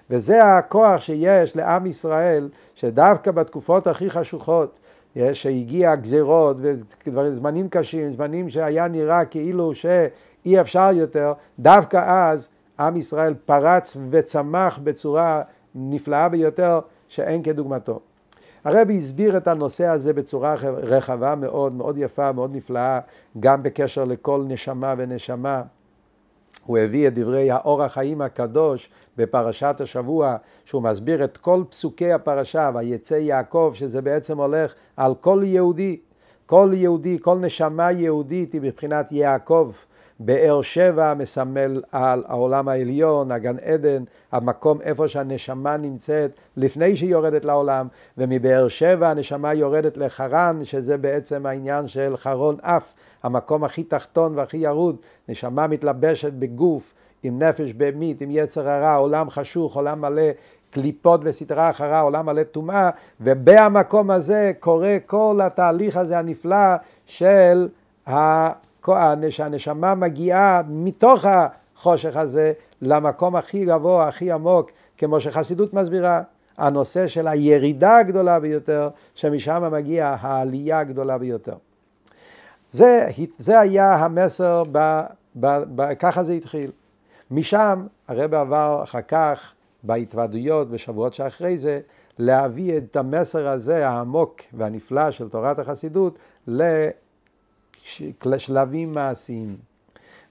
וזה 0.09 0.43
הכוח 0.43 1.01
שיש 1.01 1.55
לעם 1.55 1.85
ישראל, 1.85 2.49
שדווקא 2.75 3.31
בתקופות 3.31 3.87
הכי 3.87 4.09
חשוכות, 4.09 4.79
שהגיע 5.33 5.95
גזירות 5.95 6.57
וזמנים 7.07 7.69
קשים, 7.69 8.11
זמנים 8.11 8.49
שהיה 8.49 8.87
נראה 8.87 9.25
כאילו 9.25 9.75
שאי 9.75 10.61
אפשר 10.61 10.89
יותר, 10.93 11.33
דווקא 11.59 12.31
אז 12.31 12.49
עם 12.79 12.95
ישראל 12.97 13.33
פרץ 13.45 13.97
וצמח 14.09 14.79
בצורה 14.83 15.41
נפלאה 15.75 16.29
ביותר 16.29 16.79
שאין 17.07 17.43
כדוגמתו. 17.43 17.99
הרבי 18.63 18.97
הסביר 18.97 19.37
את 19.37 19.47
הנושא 19.47 19.85
הזה 19.85 20.13
בצורה 20.13 20.55
רחבה 20.63 21.35
מאוד, 21.35 21.73
מאוד 21.73 21.97
יפה, 21.97 22.31
מאוד 22.31 22.55
נפלאה, 22.55 22.99
גם 23.39 23.63
בקשר 23.63 24.05
לכל 24.05 24.43
נשמה 24.47 24.93
ונשמה. 24.97 25.63
הוא 26.65 26.77
הביא 26.77 27.07
את 27.07 27.13
דברי 27.13 27.51
האור 27.51 27.83
החיים 27.83 28.21
הקדוש 28.21 28.89
בפרשת 29.17 29.75
השבוע, 29.79 30.35
שהוא 30.65 30.83
מסביר 30.83 31.23
את 31.23 31.37
כל 31.37 31.63
פסוקי 31.69 32.11
הפרשה, 32.13 32.71
ויצא 32.75 33.13
יעקב, 33.13 33.71
שזה 33.75 34.01
בעצם 34.01 34.37
הולך 34.37 34.73
על 34.97 35.15
כל 35.15 35.41
יהודי. 35.45 35.99
כל 36.45 36.69
יהודי, 36.73 37.17
כל 37.21 37.37
נשמה 37.37 37.91
יהודית 37.91 38.53
היא 38.53 38.61
מבחינת 38.61 39.11
יעקב. 39.11 39.71
באר 40.19 40.61
שבע 40.61 41.13
מסמל 41.13 41.81
על 41.91 42.23
העולם 42.27 42.67
העליון, 42.67 43.31
הגן 43.31 43.55
עדן, 43.59 44.03
המקום 44.31 44.81
איפה 44.81 45.07
שהנשמה 45.07 45.77
נמצאת 45.77 46.31
לפני 46.57 46.95
שהיא 46.97 47.09
יורדת 47.09 47.45
לעולם, 47.45 47.87
ומבאר 48.17 48.67
שבע 48.67 49.09
הנשמה 49.09 49.53
יורדת 49.53 49.97
לחרן, 49.97 50.59
שזה 50.63 50.97
בעצם 50.97 51.45
העניין 51.45 51.87
של 51.87 52.17
חרון 52.17 52.55
אף, 52.61 52.93
המקום 53.23 53.63
הכי 53.63 53.83
תחתון 53.83 54.37
והכי 54.37 54.57
ירוד, 54.57 54.95
נשמה 55.29 55.67
מתלבשת 55.67 56.33
בגוף, 56.33 56.93
עם 57.23 57.43
נפש 57.43 57.73
בהמית, 57.73 58.21
עם 58.21 58.29
יצר 58.31 58.69
הרע, 58.69 58.95
עולם 58.95 59.29
חשוך, 59.29 59.75
עולם 59.75 60.01
מלא 60.01 60.31
קליפות 60.69 61.21
וסדרה 61.23 61.69
אחרה, 61.69 61.99
עולם 61.99 62.25
מלא 62.25 62.43
טומאה, 62.43 62.89
ובמקום 63.21 64.11
הזה 64.11 64.51
קורה 64.59 64.97
כל 65.05 65.39
התהליך 65.43 65.97
הזה 65.97 66.19
הנפלא 66.19 66.75
של 67.05 67.67
שהנשמה 69.29 69.95
מגיעה 69.95 70.61
מתוך 70.67 71.25
החושך 71.25 72.15
הזה 72.15 72.53
למקום 72.81 73.35
הכי 73.35 73.65
גבוה, 73.65 74.07
הכי 74.07 74.31
עמוק, 74.31 74.71
כמו 74.97 75.19
שחסידות 75.19 75.73
מסבירה. 75.73 76.21
הנושא 76.57 77.07
של 77.07 77.27
הירידה 77.27 77.97
הגדולה 77.97 78.39
ביותר, 78.39 78.89
שמשם 79.15 79.63
מגיעה 79.71 80.17
העלייה 80.21 80.79
הגדולה 80.79 81.17
ביותר. 81.17 81.55
זה, 82.71 83.07
זה 83.37 83.59
היה 83.59 83.95
המסר, 83.95 84.63
ב, 84.71 85.01
ב, 85.39 85.63
ב, 85.75 85.93
ככה 85.93 86.23
זה 86.23 86.33
התחיל. 86.33 86.71
משם 87.31 87.87
הרב 88.07 88.33
עבר 88.33 88.79
אחר 88.83 89.01
כך 89.01 89.53
בהתוועדויות, 89.83 90.69
בשבועות 90.69 91.13
שאחרי 91.13 91.57
זה, 91.57 91.79
להביא 92.19 92.77
את 92.77 92.95
המסר 92.95 93.47
הזה 93.47 93.87
העמוק 93.87 94.41
והנפלא 94.53 95.11
של 95.11 95.29
תורת 95.29 95.59
החסידות 95.59 96.19
לשלבים 98.25 98.93
מעשיים. 98.93 99.57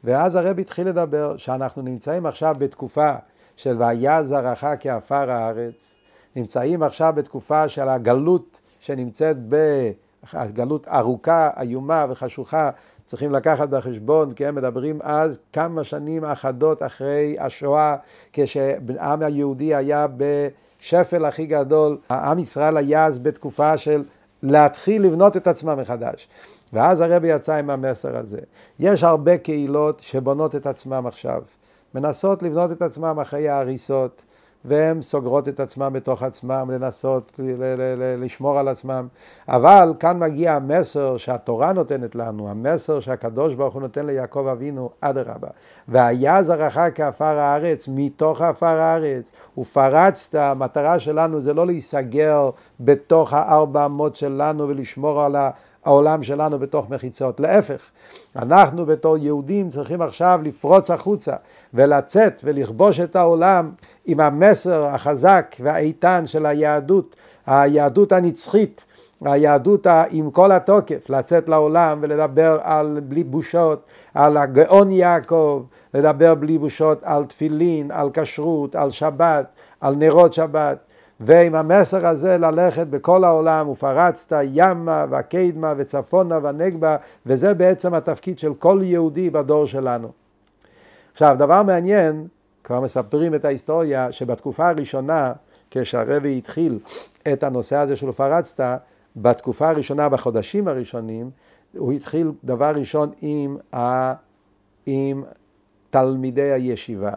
ואז 0.05 0.35
הרב 0.35 0.59
התחיל 0.59 0.89
לדבר 0.89 1.37
שאנחנו 1.37 1.83
נמצאים 1.83 2.27
עכשיו 2.27 2.55
בתקופה 2.59 3.13
של 3.57 3.77
והיה 3.79 4.25
זרעך 4.25 4.65
כעפר 4.81 5.31
הארץ, 5.31 5.95
נמצאים 6.37 6.83
עכשיו 6.83 7.13
בתקופה 7.17 7.69
של 7.69 7.89
הגלות 7.89 8.61
שנמצאת 8.81 9.37
בגלות 10.35 10.89
ארוכה, 10.89 11.51
איומה 11.61 12.07
וחשוכה, 12.11 12.71
צריכים 13.05 13.33
לקחת 13.33 13.69
בחשבון, 13.69 14.33
כי 14.33 14.47
הם 14.47 14.55
מדברים 14.55 14.99
אז 15.03 15.39
כמה 15.53 15.85
שנים 15.85 16.25
אחדות 16.25 16.83
אחרי 16.83 17.37
השואה, 17.41 17.97
כשהעם 18.33 19.23
היהודי 19.23 19.75
היה 19.75 20.07
בשפל 20.17 21.25
הכי 21.25 21.47
גדול, 21.47 21.99
העם 22.09 22.39
ישראל 22.39 22.77
היה 22.77 23.07
אז 23.07 23.19
בתקופה 23.19 23.79
של 23.79 24.05
להתחיל 24.43 25.03
לבנות 25.03 25.37
את 25.37 25.47
עצמם 25.47 25.79
מחדש. 25.81 26.29
ואז 26.75 27.01
הרבי 27.01 27.29
יצא 27.29 27.55
עם 27.55 27.71
המסר 27.71 28.17
הזה. 28.17 28.39
יש 28.79 29.03
הרבה 29.03 29.39
קהילות 29.39 30.01
שבונות 30.01 30.55
את 30.55 30.67
עצמם 30.67 31.07
עכשיו, 31.07 31.43
מנסות 31.95 32.43
לבנות 32.43 32.73
את 32.73 32.83
עצמם 32.83 33.19
אחרי 33.21 33.49
ההריסות. 33.49 34.23
והן 34.65 35.03
סוגרות 35.03 35.49
את 35.49 35.61
עצמם 35.61 35.91
בתוך 35.93 36.23
עצמם, 36.23 36.71
לנסות 36.73 37.41
לשמור 38.19 38.59
על 38.59 38.69
עצמם. 38.69 39.07
אבל 39.49 39.95
כאן 40.01 40.19
מגיע 40.19 40.55
המסר 40.55 41.17
שהתורה 41.17 41.73
נותנת 41.73 42.15
לנו, 42.15 42.49
המסר 42.49 43.01
שהקדוש 43.01 43.55
ברוך 43.55 43.75
הוא 43.75 43.83
נותן 43.83 44.07
ליעקב 44.07 44.47
אבינו, 44.47 44.91
אדרבה. 45.01 45.49
והיה 45.89 46.43
זרעך 46.43 46.79
כעפר 46.95 47.39
הארץ, 47.39 47.89
מתוך 47.89 48.43
עפר 48.43 48.67
הארץ, 48.67 49.33
ופרצת, 49.59 50.35
המטרה 50.35 50.99
שלנו 50.99 51.41
זה 51.41 51.55
לא 51.55 51.67
להיסגר 51.67 52.51
בתוך 52.81 53.33
הארבע 53.33 53.87
אמות 53.87 54.17
שלנו 54.17 54.69
ולשמור 54.69 55.23
על 55.23 55.37
ה... 55.37 55.51
העולם 55.85 56.23
שלנו 56.23 56.59
בתוך 56.59 56.91
מחיצות. 56.91 57.41
להפך, 57.41 57.81
אנחנו 58.37 58.87
בתור 58.87 59.17
יהודים 59.19 59.69
צריכים 59.69 60.03
עכשיו 60.03 60.41
לפרוץ 60.43 60.91
החוצה 60.91 61.35
ולצאת 61.75 62.43
ולכבוש 62.45 63.01
את 63.01 63.17
העולם 63.17 63.71
עם 64.05 64.21
המסר 64.21 64.85
החזק 64.85 65.57
והאיתן 65.61 66.27
של 66.27 66.47
היהדות, 66.47 67.17
היהדות 67.47 68.13
הנצחית, 68.13 68.85
היהדות 69.21 69.87
עם 70.11 70.31
כל 70.31 70.53
התוקף, 70.53 71.11
לצאת 71.11 71.49
לעולם 71.49 71.99
ולדבר 72.03 72.59
על 72.63 73.01
בלי 73.09 73.25
בושות, 73.25 73.85
על 74.15 74.37
הגאון 74.37 74.91
יעקב, 74.91 75.63
לדבר 75.95 76.35
בלי 76.35 76.59
בושות 76.59 77.01
על 77.03 77.25
תפילין, 77.25 77.91
על 77.91 78.11
כשרות, 78.13 78.75
על 78.75 78.91
שבת, 78.91 79.47
על 79.81 79.95
נרות 79.95 80.33
שבת. 80.33 80.79
ועם 81.21 81.55
המסר 81.55 82.07
הזה 82.07 82.39
ללכת 82.39 82.87
בכל 82.87 83.25
העולם, 83.25 83.69
ופרצת 83.69 84.37
ימה 84.45 85.05
וקדמה 85.11 85.75
וצפונה 85.77 86.39
ונגבה, 86.43 86.97
וזה 87.27 87.55
בעצם 87.55 87.95
התפקיד 87.95 88.39
של 88.39 88.55
כל 88.55 88.81
יהודי 88.83 89.31
בדור 89.31 89.67
שלנו. 89.67 90.09
עכשיו, 91.13 91.37
דבר 91.39 91.63
מעניין, 91.63 92.27
כבר 92.65 92.81
מספרים 92.81 93.35
את 93.35 93.45
ההיסטוריה, 93.45 94.13
שבתקופה 94.13 94.69
הראשונה, 94.69 95.33
כשהרבי 95.71 96.39
התחיל 96.39 96.79
את 97.33 97.43
הנושא 97.43 97.77
הזה 97.77 97.97
של 97.97 98.09
ופרצת, 98.09 98.81
בתקופה 99.17 99.69
הראשונה, 99.69 100.09
בחודשים 100.09 100.69
הראשונים, 100.69 101.31
הוא 101.77 101.93
התחיל 101.93 102.33
דבר 102.45 102.73
ראשון 102.75 103.11
עם, 103.21 103.57
ה... 103.75 104.13
עם 104.87 105.25
תלמידי 105.91 106.53
הישיבה. 106.53 107.13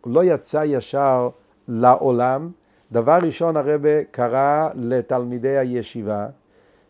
הוא 0.00 0.12
לא 0.12 0.24
יצא 0.24 0.62
ישר 0.66 1.28
לעולם, 1.68 2.50
דבר 2.92 3.18
ראשון 3.22 3.56
הרבה 3.56 4.04
קרא 4.04 4.68
לתלמידי 4.74 5.58
הישיבה, 5.58 6.26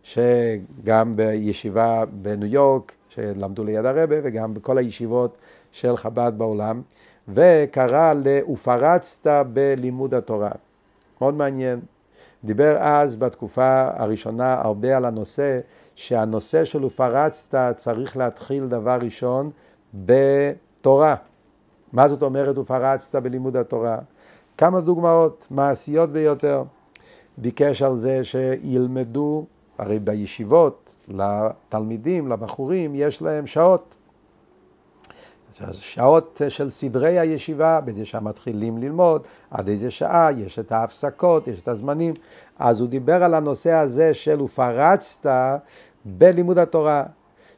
שגם 0.03 1.17
בישיבה 1.17 2.05
בניו 2.13 2.47
יורק, 2.47 2.93
שלמדו 3.09 3.65
ליד 3.65 3.85
הרבה, 3.85 4.17
וגם 4.23 4.55
בכל 4.55 4.79
הישיבות 4.79 5.37
של 5.73 5.97
חב"ד 5.97 6.33
בעולם, 6.37 6.83
וקרא 7.29 8.13
ל"ופרצת 8.13 9.31
בלימוד 9.53 10.15
התורה". 10.15 10.51
מאוד 11.21 11.35
מעניין. 11.35 11.81
דיבר 12.45 12.77
אז 12.81 13.17
בתקופה 13.17 13.89
הראשונה 13.95 14.55
הרבה 14.61 14.97
על 14.97 15.05
הנושא, 15.05 15.61
שהנושא 15.95 16.65
של 16.65 16.85
ופרצת 16.85 17.57
צריך 17.77 18.17
להתחיל 18.17 18.69
דבר 18.69 18.99
ראשון 19.03 19.51
בתורה. 19.95 21.15
מה 21.93 22.09
זאת 22.09 22.23
אומרת 22.23 22.59
ופרצת 22.59 23.15
בלימוד 23.15 23.57
התורה? 23.57 23.99
כמה 24.61 24.81
דוגמאות 24.81 25.47
מעשיות 25.51 26.11
ביותר. 26.11 26.63
ביקש 27.39 27.83
על 27.83 27.97
זה 27.97 28.25
שילמדו, 28.25 29.45
הרי 29.79 29.99
בישיבות, 29.99 30.95
לתלמידים, 31.09 32.29
לבחורים, 32.29 32.93
יש 32.95 33.23
להם 33.23 33.47
שעות. 33.47 33.95
שעות 35.73 36.41
של 36.49 36.71
סדרי 36.71 37.19
הישיבה, 37.19 37.81
בזה 37.81 38.05
שמתחילים 38.05 38.79
ללמוד, 38.79 39.27
עד 39.51 39.69
איזה 39.69 39.91
שעה, 39.91 40.33
יש 40.33 40.59
את 40.59 40.73
ההפסקות, 40.73 41.49
יש 41.49 41.61
את 41.61 41.69
הזמנים. 41.69 42.15
אז 42.59 42.81
הוא 42.81 42.89
דיבר 42.89 43.25
על 43.25 43.35
הנושא 43.35 43.73
הזה 43.73 44.15
של 44.15 44.41
ופרצת 44.41 45.31
בלימוד 46.05 46.59
התורה, 46.59 47.05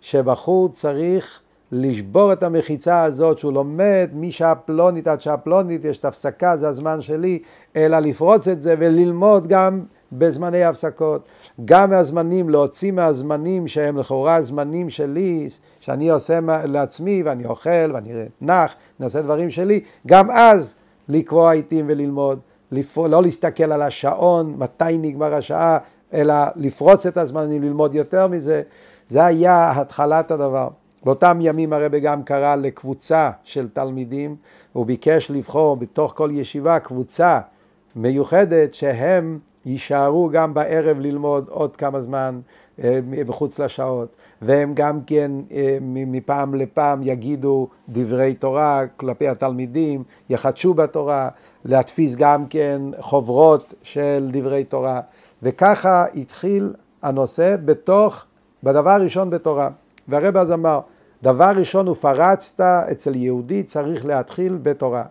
שבחור 0.01 0.69
צריך 0.69 1.42
לשבור 1.73 2.33
את 2.33 2.43
המחיצה 2.43 3.03
הזאת 3.03 3.39
שהוא 3.39 3.53
לומד 3.53 4.11
משעה 4.15 4.55
פלונית 4.55 5.09
עד 5.09 5.21
שעה 5.21 5.37
פלונית, 5.37 5.85
יש 5.85 5.99
את 5.99 6.05
הפסקה, 6.05 6.57
זה 6.57 6.69
הזמן 6.69 7.01
שלי, 7.01 7.39
אלא 7.77 7.99
לפרוץ 7.99 8.49
את 8.49 8.63
זה 8.63 8.75
וללמוד 8.79 9.47
גם 9.47 9.83
בזמני 10.13 10.65
הפסקות. 10.65 11.29
גם 11.65 11.91
מהזמנים, 11.91 12.51
להוציא 12.51 12.93
מהזמנים 12.93 13.69
שהם 13.69 13.97
לכאורה 13.97 14.43
זמנים 14.43 14.91
שלי, 14.91 15.49
שאני 15.81 16.11
עושה 16.11 16.39
לעצמי 16.65 17.23
ואני 17.23 17.47
אוכל 17.47 17.91
ואני 17.95 18.13
נח, 18.41 18.75
אני 19.01 19.05
עושה 19.05 19.23
דברים 19.23 19.51
שלי, 19.51 19.81
גם 20.07 20.31
אז 20.31 20.75
לקרוא 21.09 21.51
עיתים 21.51 21.85
וללמוד, 21.89 22.39
לפר... 22.73 23.07
לא 23.07 23.23
להסתכל 23.23 23.73
על 23.73 23.83
השעון, 23.83 24.55
מתי 24.59 24.99
נגמר 24.99 25.35
השעה, 25.35 25.79
אלא 26.13 26.35
לפרוץ 26.57 27.07
את 27.07 27.17
הזמנים, 27.17 27.63
ללמוד 27.63 27.95
יותר 27.95 28.27
מזה. 28.27 28.63
זה 29.11 29.25
היה 29.25 29.73
התחלת 29.81 30.31
הדבר. 30.31 30.69
באותם 31.05 31.39
ימים 31.41 31.73
הרבי 31.73 32.01
גם 32.01 32.23
קרא 32.23 32.57
לקבוצה 32.57 33.31
של 33.45 33.69
תלמידים, 33.69 34.37
הוא 34.73 34.87
ביקש 34.87 35.31
לבחור 35.31 35.77
בתוך 35.77 36.13
כל 36.17 36.29
ישיבה 36.33 36.79
קבוצה 36.79 37.41
מיוחדת 37.97 38.75
שהם 38.75 39.39
יישארו 39.67 40.29
גם 40.29 40.55
בערב 40.55 41.01
ללמוד 41.01 41.49
עוד 41.49 41.77
כמה 41.77 42.01
זמן 42.03 42.41
אה, 42.85 43.01
מחוץ 43.27 43.59
לשעות, 43.59 44.17
והם 44.43 44.75
גם 44.75 45.01
כן 45.07 45.31
אה, 45.53 45.79
מפעם 45.81 46.55
לפעם 46.55 47.01
יגידו 47.03 47.69
דברי 47.89 48.35
תורה 48.35 48.83
כלפי 48.97 49.29
התלמידים, 49.29 50.03
יחדשו 50.31 50.75
בתורה, 50.75 51.29
להדפיס 51.65 52.15
גם 52.15 52.47
כן 52.47 52.83
חוברות 53.01 53.75
של 53.83 54.29
דברי 54.33 54.65
תורה, 54.65 55.01
וככה 55.43 56.05
התחיל 56.15 56.75
הנושא 57.03 57.57
בתוך, 57.65 58.25
בדבר 58.63 58.91
הראשון 58.91 59.31
בתורה. 59.31 59.69
והרב 60.09 60.37
אז 60.37 60.53
אמר, 60.53 60.81
דבר 61.23 61.53
ראשון 61.57 61.89
ופרצת 61.89 62.61
אצל 62.91 63.17
יהודי 63.17 63.63
צריך 63.63 64.07
להתחיל 64.07 64.59
בתורה. 64.63 65.05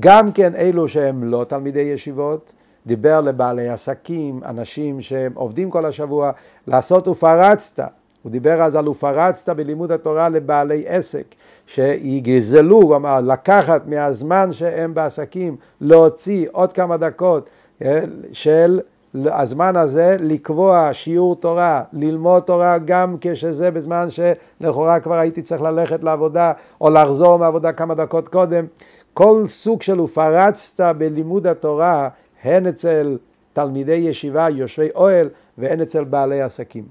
גם 0.00 0.32
כן 0.32 0.54
אלו 0.54 0.88
שהם 0.88 1.24
לא 1.24 1.44
תלמידי 1.48 1.80
ישיבות, 1.80 2.52
דיבר 2.86 3.20
לבעלי 3.20 3.68
עסקים, 3.68 4.40
אנשים 4.44 5.00
שהם 5.00 5.32
עובדים 5.34 5.70
כל 5.70 5.86
השבוע, 5.86 6.30
לעשות 6.66 7.08
ופרצת. 7.08 7.80
הוא 8.22 8.32
דיבר 8.32 8.62
אז 8.62 8.74
על 8.76 8.88
ופרצת 8.88 9.48
בלימוד 9.48 9.92
התורה 9.92 10.28
לבעלי 10.28 10.84
עסק, 10.86 11.24
שיגזלו, 11.66 12.76
הוא 12.76 12.96
אמר, 12.96 13.20
לקחת 13.20 13.86
מהזמן 13.86 14.52
שהם 14.52 14.94
בעסקים, 14.94 15.56
להוציא 15.80 16.46
עוד 16.52 16.72
כמה 16.72 16.96
דקות 16.96 17.50
אה, 17.82 18.00
של 18.32 18.80
הזמן 19.14 19.76
הזה 19.76 20.16
לקבוע 20.20 20.90
שיעור 20.92 21.36
תורה, 21.36 21.82
ללמוד 21.92 22.42
תורה 22.42 22.78
גם 22.78 23.16
כשזה 23.20 23.70
בזמן 23.70 24.08
שלכאורה 24.10 25.00
כבר 25.00 25.14
הייתי 25.14 25.42
צריך 25.42 25.62
ללכת 25.62 26.04
לעבודה 26.04 26.52
או 26.80 26.90
לחזור 26.90 27.38
מעבודה 27.38 27.72
כמה 27.72 27.94
דקות 27.94 28.28
קודם. 28.28 28.66
כל 29.14 29.44
סוג 29.48 29.82
של 29.82 30.00
ופרצת 30.00 30.94
בלימוד 30.98 31.46
התורה 31.46 32.08
הן 32.42 32.66
אצל 32.66 33.18
תלמידי 33.52 33.94
ישיבה, 33.94 34.48
יושבי 34.50 34.88
אוהל, 34.94 35.28
והן 35.58 35.80
אצל 35.80 36.04
בעלי 36.04 36.42
עסקים. 36.42 36.84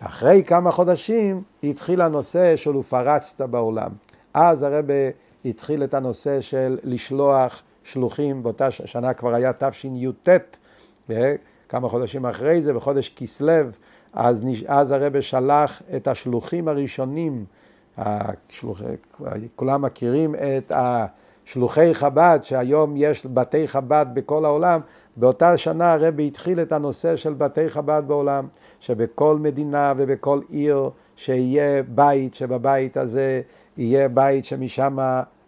אחרי 0.00 0.42
כמה 0.46 0.70
חודשים 0.70 1.42
התחיל 1.64 2.00
הנושא 2.00 2.56
של 2.56 2.76
ופרצת 2.76 3.40
בעולם. 3.40 3.90
אז 4.34 4.62
הרב 4.62 4.84
התחיל 5.44 5.84
את 5.84 5.94
הנושא 5.94 6.40
של 6.40 6.78
לשלוח 6.84 7.62
שלוחים, 7.84 8.42
באותה 8.42 8.70
שנה 8.70 9.14
כבר 9.14 9.34
היה 9.34 9.52
תשי"ט, 9.52 10.28
כמה 11.68 11.88
חודשים 11.88 12.26
אחרי 12.26 12.62
זה, 12.62 12.72
בחודש 12.72 13.08
כסלו, 13.16 13.52
אז, 14.12 14.44
אז 14.66 14.90
הרב 14.90 15.20
שלח 15.20 15.82
את 15.96 16.08
השלוחים 16.08 16.68
הראשונים, 16.68 17.44
השלוח, 17.98 18.80
כולם 19.56 19.82
מכירים 19.82 20.34
את 20.34 20.72
שלוחי 21.44 21.94
חב"ד, 21.94 22.38
שהיום 22.42 22.94
יש 22.96 23.26
בתי 23.26 23.68
חב"ד 23.68 24.06
בכל 24.14 24.44
העולם, 24.44 24.80
באותה 25.16 25.58
שנה 25.58 25.92
הרבי 25.92 26.26
התחיל 26.26 26.60
את 26.60 26.72
הנושא 26.72 27.16
של 27.16 27.34
בתי 27.34 27.70
חב"ד 27.70 28.02
בעולם, 28.06 28.46
שבכל 28.80 29.38
מדינה 29.38 29.92
ובכל 29.96 30.40
עיר 30.48 30.90
שיהיה 31.16 31.82
בית, 31.82 32.34
שבבית 32.34 32.96
הזה 32.96 33.40
יהיה 33.76 34.08
בית 34.08 34.44
שמשם 34.44 34.96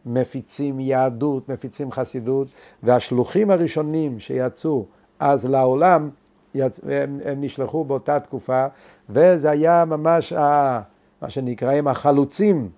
מפיצים 0.07 0.81
יהדות, 0.81 1.48
מפיצים 1.48 1.92
חסידות, 1.92 2.48
והשלוחים 2.83 3.50
הראשונים 3.50 4.20
שיצאו 4.20 4.87
אז 5.25 5.45
לעולם, 5.45 6.11
יצ... 6.55 6.81
הם, 6.91 7.21
הם 7.25 7.41
נשלחו 7.41 7.85
באותה 7.85 8.21
תקופה, 8.21 8.67
וזה 9.11 9.51
היה 9.51 9.85
ממש 9.85 10.33
ה... 10.33 10.81
מה 11.23 11.31
שנקרא 11.31 11.73
הם 11.73 11.89
החלוצים. 11.89 12.69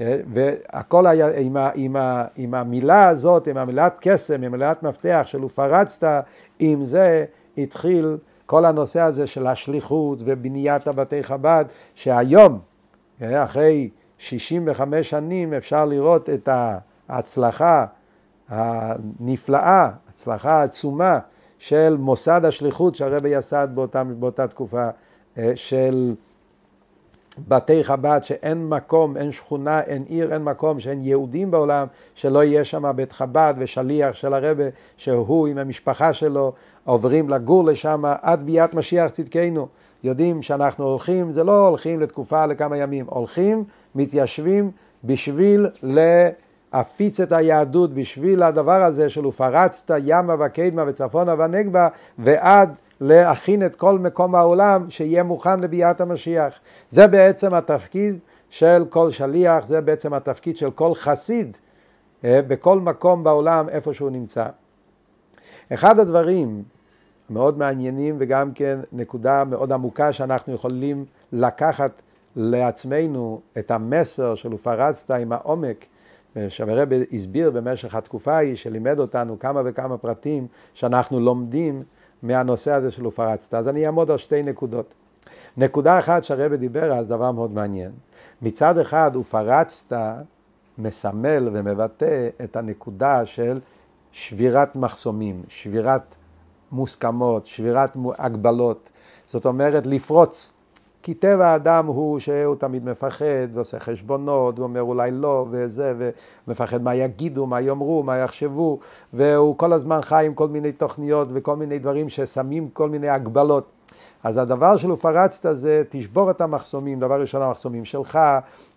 אה, 0.00 0.20
והכל 0.32 1.06
היה 1.06 1.28
עם, 1.38 1.56
ה, 1.56 1.70
עם, 1.74 1.96
ה, 1.96 2.24
עם 2.36 2.54
המילה 2.54 3.08
הזאת, 3.08 3.46
עם 3.46 3.56
המילת 3.56 3.98
קסם, 4.00 4.42
עם 4.42 4.52
מילת 4.52 4.82
מפתח 4.82 5.22
של 5.24 5.44
ופרצת, 5.44 6.24
עם 6.58 6.84
זה 6.84 7.24
התחיל 7.58 8.18
כל 8.46 8.64
הנושא 8.64 9.00
הזה 9.00 9.26
של 9.26 9.46
השליחות 9.46 10.18
ובניית 10.24 10.86
הבתי 10.86 11.22
חב"ד, 11.22 11.64
שהיום, 11.94 12.58
אה, 13.22 13.42
אחרי 13.42 13.90
65 14.18 15.10
שנים, 15.10 15.54
אפשר 15.54 15.84
לראות 15.84 16.30
את 16.30 16.48
ההצלחה 17.08 17.86
הנפלאה, 18.48 19.90
הצלחה 20.10 20.62
עצומה 20.62 21.18
של 21.62 21.96
מוסד 21.98 22.44
השליחות 22.44 22.94
שהרבי 22.94 23.28
יסד 23.28 23.68
באותה, 23.74 24.04
באותה 24.04 24.46
תקופה 24.46 24.88
אה, 25.38 25.52
של 25.54 26.14
בתי 27.48 27.84
חב"ד 27.84 28.20
שאין 28.22 28.68
מקום, 28.68 29.16
אין 29.16 29.32
שכונה, 29.32 29.80
אין 29.80 30.02
עיר, 30.08 30.32
אין 30.32 30.44
מקום, 30.44 30.80
שאין 30.80 31.00
יהודים 31.00 31.50
בעולם, 31.50 31.86
שלא 32.14 32.44
יהיה 32.44 32.64
שם 32.64 32.92
בית 32.96 33.12
חב"ד 33.12 33.54
ושליח 33.58 34.14
של 34.14 34.34
הרבה, 34.34 34.64
שהוא 34.96 35.46
עם 35.46 35.58
המשפחה 35.58 36.12
שלו 36.12 36.52
עוברים 36.84 37.28
לגור 37.28 37.64
לשם 37.64 38.04
עד 38.22 38.42
ביאת 38.42 38.74
משיח 38.74 39.10
צדקנו. 39.10 39.68
יודעים 40.04 40.42
שאנחנו 40.42 40.84
הולכים, 40.84 41.32
זה 41.32 41.44
לא 41.44 41.68
הולכים 41.68 42.00
לתקופה, 42.00 42.46
לכמה 42.46 42.76
ימים, 42.76 43.06
הולכים, 43.08 43.64
מתיישבים 43.94 44.70
בשביל 45.04 45.66
להפיץ 46.74 47.20
את 47.20 47.32
היהדות, 47.32 47.94
בשביל 47.94 48.42
הדבר 48.42 48.82
הזה 48.82 49.10
של 49.10 49.26
ופרצת 49.26 49.94
ימה 50.04 50.34
וקדמה 50.40 50.84
וצפונה 50.86 51.34
ונגבה 51.38 51.88
ועד 52.18 52.74
להכין 53.00 53.66
את 53.66 53.76
כל 53.76 53.98
מקום 53.98 54.34
העולם 54.34 54.90
שיהיה 54.90 55.22
מוכן 55.22 55.60
לביאת 55.60 56.00
המשיח. 56.00 56.60
זה 56.90 57.06
בעצם 57.06 57.54
התפקיד 57.54 58.18
של 58.50 58.84
כל 58.88 59.10
שליח, 59.10 59.66
זה 59.66 59.80
בעצם 59.80 60.14
התפקיד 60.14 60.56
של 60.56 60.70
כל 60.70 60.94
חסיד 60.94 61.56
אה, 62.24 62.40
בכל 62.46 62.80
מקום 62.80 63.24
בעולם 63.24 63.68
איפה 63.68 63.94
שהוא 63.94 64.10
נמצא. 64.10 64.46
אחד 65.72 65.98
הדברים 65.98 66.62
מאוד 67.30 67.58
מעניינים 67.58 68.16
וגם 68.18 68.52
כן 68.52 68.78
נקודה 68.92 69.44
מאוד 69.44 69.72
עמוקה 69.72 70.12
שאנחנו 70.12 70.54
יכולים 70.54 71.04
לקחת 71.32 72.02
לעצמנו 72.36 73.40
את 73.58 73.70
המסר 73.70 74.34
של 74.34 74.54
ופרצת 74.54 75.10
עם 75.10 75.32
העומק 75.32 75.86
שהרב 76.48 76.88
הסביר 77.12 77.50
במשך 77.50 77.94
התקופה 77.94 78.32
ההיא 78.32 78.56
שלימד 78.56 78.98
אותנו 78.98 79.38
כמה 79.38 79.62
וכמה 79.64 79.98
פרטים 79.98 80.46
שאנחנו 80.74 81.20
לומדים 81.20 81.82
מהנושא 82.22 82.72
הזה 82.72 82.90
של 82.90 83.06
ופרצת. 83.06 83.54
אז 83.54 83.68
אני 83.68 83.86
אעמוד 83.86 84.10
על 84.10 84.18
שתי 84.18 84.42
נקודות. 84.42 84.94
נקודה 85.56 85.98
אחת 85.98 86.24
שהרבא 86.24 86.56
דיבר 86.56 86.92
אז, 86.92 87.08
דבר 87.08 87.32
מאוד 87.32 87.52
מעניין. 87.52 87.92
מצד 88.42 88.78
אחד 88.78 89.16
ופרצת 89.16 89.96
מסמל 90.78 91.48
ומבטא 91.52 92.28
את 92.44 92.56
הנקודה 92.56 93.26
של 93.26 93.58
שבירת 94.12 94.76
מחסומים, 94.76 95.42
שבירת 95.48 96.14
מוסכמות, 96.72 97.46
שבירת 97.46 97.96
הגבלות. 98.18 98.90
זאת 99.26 99.46
אומרת, 99.46 99.86
לפרוץ. 99.86 100.52
כי 101.02 101.14
טבע 101.14 101.46
האדם 101.46 101.86
הוא 101.86 102.18
שהוא 102.18 102.54
תמיד 102.54 102.84
מפחד 102.84 103.46
ועושה 103.52 103.80
חשבונות, 103.80 104.58
הוא 104.58 104.64
אומר 104.64 104.82
אולי 104.82 105.10
לא 105.10 105.46
וזה, 105.50 106.12
ומפחד 106.46 106.82
מה 106.82 106.94
יגידו, 106.94 107.46
מה 107.46 107.60
יאמרו, 107.60 108.02
מה 108.02 108.16
יחשבו, 108.16 108.78
והוא 109.12 109.58
כל 109.58 109.72
הזמן 109.72 109.98
חי 110.02 110.26
עם 110.26 110.34
כל 110.34 110.48
מיני 110.48 110.72
תוכניות 110.72 111.28
וכל 111.32 111.56
מיני 111.56 111.78
דברים 111.78 112.08
ששמים 112.08 112.68
כל 112.72 112.88
מיני 112.88 113.08
הגבלות. 113.08 113.64
אז 114.24 114.36
הדבר 114.36 114.76
שלו 114.76 114.96
פרצת 114.96 115.48
זה 115.52 115.82
תשבור 115.88 116.30
את 116.30 116.40
המחסומים, 116.40 117.00
דבר 117.00 117.20
ראשון 117.20 117.42
המחסומים 117.42 117.84
שלך, 117.84 118.18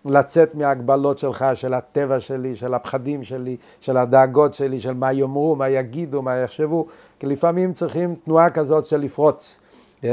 לצאת 0.04 0.54
מההגבלות 0.54 1.18
שלך, 1.18 1.44
של 1.54 1.74
הטבע 1.74 2.20
שלי, 2.20 2.56
של 2.56 2.74
הפחדים 2.74 3.24
שלי, 3.24 3.56
של 3.80 3.96
הדאגות 3.96 4.54
שלי, 4.54 4.80
של 4.80 4.94
מה 4.94 5.12
יאמרו, 5.12 5.56
מה 5.56 5.68
יגידו, 5.68 6.22
מה 6.22 6.36
יחשבו, 6.36 6.86
כי 7.18 7.26
לפעמים 7.26 7.72
צריכים 7.72 8.14
תנועה 8.24 8.50
כזאת 8.50 8.86
של 8.86 8.96
לפרוץ. 9.00 9.60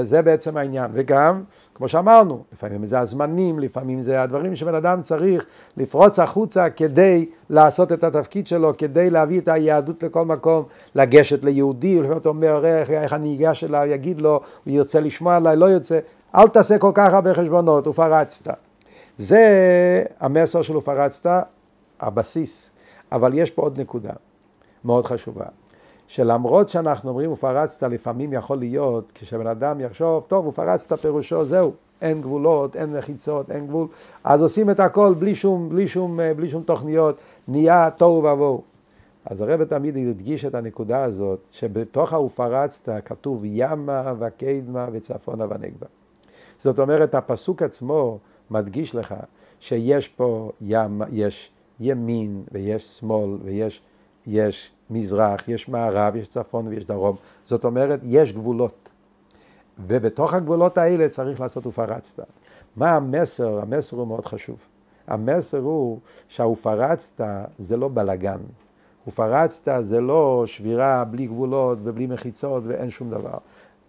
זה 0.01 0.21
בעצם 0.21 0.57
העניין. 0.57 0.91
וגם, 0.93 1.43
כמו 1.75 1.87
שאמרנו, 1.87 2.43
לפעמים 2.53 2.85
זה 2.85 2.99
הזמנים, 2.99 3.59
לפעמים 3.59 4.01
זה 4.01 4.21
הדברים 4.21 4.55
שבן 4.55 4.75
אדם 4.75 5.01
צריך 5.01 5.45
לפרוץ 5.77 6.19
החוצה 6.19 6.69
כדי 6.69 7.25
לעשות 7.49 7.91
את 7.91 8.03
התפקיד 8.03 8.47
שלו, 8.47 8.73
כדי 8.77 9.09
להביא 9.09 9.39
את 9.39 9.47
היהדות 9.47 10.03
לכל 10.03 10.25
מקום, 10.25 10.63
לגשת 10.95 11.45
ליהודי, 11.45 11.99
לפעמים 11.99 12.17
אתה 12.17 12.29
אומר, 12.29 12.65
איך, 12.65 12.89
איך 12.89 13.13
אני 13.13 13.35
אגש 13.35 13.63
אליו, 13.63 13.83
יגיד 13.85 14.21
לו, 14.21 14.39
הוא 14.63 14.73
ירצה 14.73 14.99
לשמוע 14.99 15.35
עליי, 15.35 15.55
לא 15.55 15.71
ירצה, 15.71 15.99
אל 16.35 16.47
תעשה 16.47 16.77
כל 16.77 16.91
כך 16.93 17.13
הרבה 17.13 17.33
חשבונות, 17.33 17.87
ופרצת. 17.87 18.53
זה 19.17 20.03
המסר 20.19 20.61
של 20.61 20.77
ופרצת, 20.77 21.45
הבסיס. 21.99 22.69
אבל 23.13 23.33
יש 23.33 23.51
פה 23.51 23.61
עוד 23.61 23.79
נקודה 23.79 24.13
מאוד 24.85 25.05
חשובה. 25.05 25.45
שלמרות 26.13 26.69
שאנחנו 26.69 27.09
אומרים 27.09 27.31
ופרצת, 27.31 27.83
לפעמים 27.83 28.33
יכול 28.33 28.57
להיות 28.57 29.11
כשבן 29.15 29.47
אדם 29.47 29.79
יחשוב, 29.79 30.23
טוב, 30.27 30.47
ופרצת 30.47 30.99
פירושו, 30.99 31.45
זהו, 31.45 31.71
אין 32.01 32.21
גבולות, 32.21 32.75
אין 32.75 32.93
מחיצות, 32.97 33.51
אין 33.51 33.67
גבול, 33.67 33.87
אז 34.23 34.41
עושים 34.41 34.69
את 34.69 34.79
הכל 34.79 35.13
בלי 35.19 35.35
שום, 35.35 35.69
בלי 35.69 35.87
שום, 35.87 36.19
בלי 36.35 36.49
שום 36.49 36.63
תוכניות, 36.63 37.17
נהיה 37.47 37.89
תוהו 37.89 38.23
ובוהו. 38.23 38.61
אז 39.25 39.41
הרב 39.41 39.63
תמיד 39.63 39.97
הדגיש 39.97 40.45
את 40.45 40.55
הנקודה 40.55 41.03
הזאת, 41.03 41.39
שבתוך 41.51 42.13
ה"ופרצת" 42.13 42.89
כתוב 43.05 43.41
ימה 43.45 44.13
וקדמה 44.19 44.87
וצפונה 44.91 45.45
ונגבה. 45.45 45.87
זאת 46.57 46.79
אומרת, 46.79 47.15
הפסוק 47.15 47.61
עצמו 47.61 48.17
מדגיש 48.51 48.95
לך 48.95 49.15
שיש 49.59 50.07
פה 50.07 50.51
ים, 50.61 51.01
יש 51.11 51.51
ימין 51.79 52.43
ויש 52.51 52.83
שמאל 52.83 53.37
ויש 53.43 53.81
יש 54.27 54.71
מזרח, 54.93 55.47
יש 55.47 55.69
מערב, 55.69 56.15
יש 56.15 56.27
צפון 56.27 56.67
ויש 56.67 56.85
דרום. 56.85 57.15
זאת 57.45 57.65
אומרת, 57.65 57.99
יש 58.03 58.33
גבולות. 58.33 58.91
ובתוך 59.87 60.33
הגבולות 60.33 60.77
האלה 60.77 61.09
צריך 61.09 61.41
לעשות 61.41 61.67
ופרצת. 61.67 62.19
מה 62.75 62.91
המסר? 62.91 63.59
המסר 63.61 63.97
הוא 63.97 64.07
מאוד 64.07 64.25
חשוב. 64.25 64.57
המסר 65.07 65.59
הוא 65.59 65.99
שהופרצת 66.27 67.25
זה 67.57 67.77
לא 67.77 67.89
בלגן. 67.93 68.39
ופרצת 69.07 69.71
זה 69.79 70.01
לא 70.01 70.43
שבירה 70.45 71.03
בלי 71.03 71.27
גבולות 71.27 71.77
ובלי 71.83 72.07
מחיצות 72.07 72.63
ואין 72.65 72.89
שום 72.89 73.09
דבר. 73.09 73.37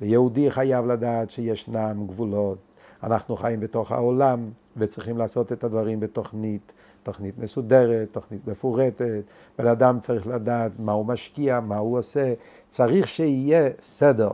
יהודי 0.01 0.51
חייב 0.51 0.87
לדעת 0.87 1.31
שישנם 1.31 2.05
גבולות. 2.07 2.59
אנחנו 3.05 3.37
חיים 3.37 3.61
בתוך 3.61 3.93
העולם 3.93 4.51
וצריכים 4.77 5.19
לעשות 5.19 5.53
את 5.53 5.65
הדברים 5.65 6.01
בתוכנית, 6.01 6.73
תוכנית 7.03 7.39
מסודרת, 7.39 8.09
תוכנית 8.13 8.49
מפורטת. 8.49 9.23
בן 9.59 9.67
אדם 9.67 10.01
צריך 10.01 10.27
לדעת 10.27 10.73
מה 10.79 10.93
הוא 10.93 11.07
משקיע, 11.07 11.61
מה 11.61 11.77
הוא 11.77 11.99
עושה. 11.99 12.33
צריך 12.69 13.09
שיהיה 13.09 13.71
סדר. 13.81 14.31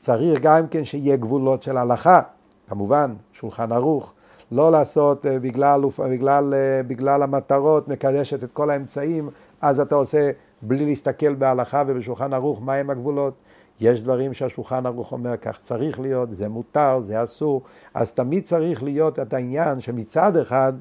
צריך 0.00 0.40
גם 0.40 0.68
כן 0.68 0.84
שיהיה 0.84 1.16
גבולות 1.16 1.62
של 1.62 1.76
הלכה. 1.76 2.20
כמובן, 2.68 3.14
שולחן 3.32 3.72
ערוך. 3.72 4.14
לא 4.52 4.72
לעשות 4.72 5.26
אה, 5.26 5.38
בגלל, 5.38 5.80
בגלל, 6.10 6.54
אה, 6.54 6.82
בגלל 6.82 7.22
המטרות, 7.22 7.88
מקדשת 7.88 8.44
את 8.44 8.52
כל 8.52 8.70
האמצעים, 8.70 9.30
אז 9.60 9.80
אתה 9.80 9.94
עושה 9.94 10.30
בלי 10.62 10.86
להסתכל 10.86 11.34
בהלכה 11.34 11.82
ובשולחן 11.86 12.32
ערוך 12.32 12.60
מהם 12.60 12.90
הגבולות. 12.90 13.34
יש 13.80 14.02
דברים 14.02 14.34
שהשולחן 14.34 14.86
ערוך 14.86 15.12
אומר 15.12 15.36
כך 15.36 15.58
צריך 15.60 16.00
להיות, 16.00 16.32
זה 16.32 16.48
מותר, 16.48 17.00
זה 17.00 17.22
אסור, 17.22 17.62
אז 17.94 18.12
תמיד 18.12 18.44
צריך 18.44 18.82
להיות 18.82 19.18
את 19.18 19.34
העניין 19.34 19.80
שמצד 19.80 20.36
אחד 20.36 20.72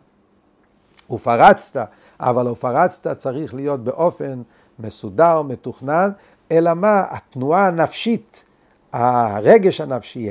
ופרצת, 1.12 1.86
אבל 2.20 2.48
ופרצת 2.48 3.18
צריך 3.18 3.54
להיות 3.54 3.84
באופן 3.84 4.42
מסודר, 4.80 5.42
מתוכנן, 5.42 6.10
אלא 6.52 6.74
מה? 6.74 7.04
התנועה 7.10 7.68
הנפשית, 7.68 8.44
הרגש 8.94 9.82
הנפשי, 9.82 10.30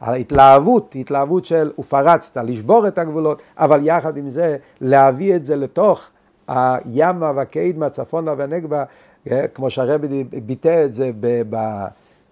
ההתלהבות, 0.00 0.94
התלהבות 0.98 1.44
של 1.44 1.70
ופרצת, 1.78 2.36
לשבור 2.36 2.88
את 2.88 2.98
הגבולות, 2.98 3.42
אבל 3.58 3.80
יחד 3.82 4.16
עם 4.16 4.28
זה 4.28 4.56
להביא 4.80 5.36
את 5.36 5.44
זה 5.44 5.56
לתוך 5.56 6.08
הימה 6.48 7.32
והקדמה, 7.34 7.90
צפונה 7.90 8.34
והנגבה, 8.38 8.84
כמו 9.54 9.70
שהרבי 9.70 10.24
ביטא 10.24 10.84
את 10.84 10.94
זה 10.94 11.10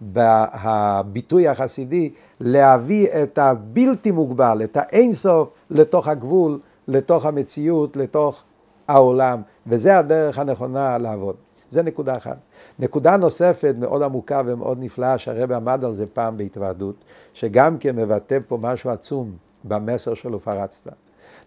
בביטוי 0.03 1.49
החסידי, 1.49 2.11
להביא 2.41 3.09
את 3.23 3.39
הבלתי 3.39 4.11
מוגבל, 4.11 4.61
את 4.65 4.77
האינסוף, 4.81 5.49
לתוך 5.71 6.09
הגבול, 6.09 6.61
לתוך 6.89 7.27
המציאות, 7.27 7.97
לתוך 7.97 8.43
העולם, 8.89 9.43
וזה 9.67 9.99
הדרך 9.99 10.39
הנכונה 10.39 10.99
לעבוד. 10.99 11.37
זה 11.71 11.83
נקודה 11.83 12.13
אחת. 12.13 12.37
נקודה 12.79 13.17
נוספת 13.17 13.75
מאוד 13.79 14.03
עמוקה 14.03 14.43
ומאוד 14.47 14.79
נפלאה, 14.81 15.19
שהרבי 15.19 15.55
עמד 15.55 15.85
על 15.85 15.95
זה 15.95 16.07
פעם 16.07 16.37
בהתוועדות, 16.37 17.05
שגם 17.33 17.79
כן 17.79 17.97
מבטא 17.97 18.39
פה 18.49 18.59
משהו 18.63 18.91
עצום 18.91 19.33
במסר 19.65 20.15
של 20.15 20.35
ופרצת. 20.35 20.91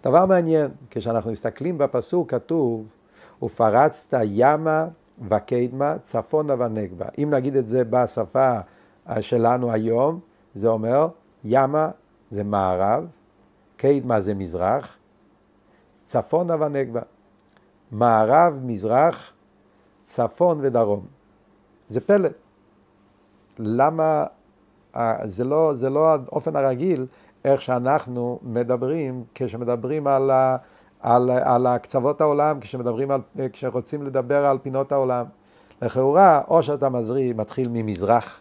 דבר 0.03 0.25
מעניין, 0.25 0.71
כשאנחנו 0.89 1.31
מסתכלים 1.31 1.77
בפסוק 1.77 2.31
כתוב, 2.31 2.85
ופרצת 3.43 4.17
ימה 4.23 4.87
וקדמה, 5.21 5.97
צפונה 5.99 6.53
ונגבה. 6.59 7.05
אם 7.17 7.29
נגיד 7.31 7.55
את 7.55 7.67
זה 7.67 7.83
בשפה 7.83 8.59
שלנו 9.21 9.71
היום, 9.71 10.19
זה 10.53 10.67
אומר 10.67 11.07
ימה 11.43 11.89
זה 12.29 12.43
מערב, 12.43 13.07
קדמה 13.77 14.19
זה 14.19 14.33
מזרח, 14.33 14.97
צפונה 16.03 16.65
ונגבה. 16.65 17.01
מערב, 17.91 18.59
מזרח, 18.63 19.33
צפון 20.03 20.59
ודרום. 20.61 21.05
זה 21.89 22.01
פלא. 22.01 22.29
למה, 23.59 24.25
זה 25.23 25.43
לא, 25.43 25.71
זה 25.75 25.89
לא 25.89 26.11
האופן 26.11 26.55
הרגיל 26.55 27.05
איך 27.45 27.61
שאנחנו 27.61 28.39
מדברים 28.43 29.23
כשמדברים 29.35 30.07
על, 30.07 30.31
ה, 30.31 30.57
על, 31.01 31.29
על 31.31 31.67
הקצוות 31.67 32.21
העולם, 32.21 32.59
כשמדברים 32.59 33.11
על, 33.11 33.21
כשרוצים 33.53 34.03
לדבר 34.03 34.45
על 34.45 34.57
פינות 34.57 34.91
העולם. 34.91 35.25
לכאורה, 35.81 36.41
או 36.47 36.63
שאתה 36.63 36.89
מזריא, 36.89 37.33
מתחיל 37.33 37.67
ממזרח, 37.71 38.39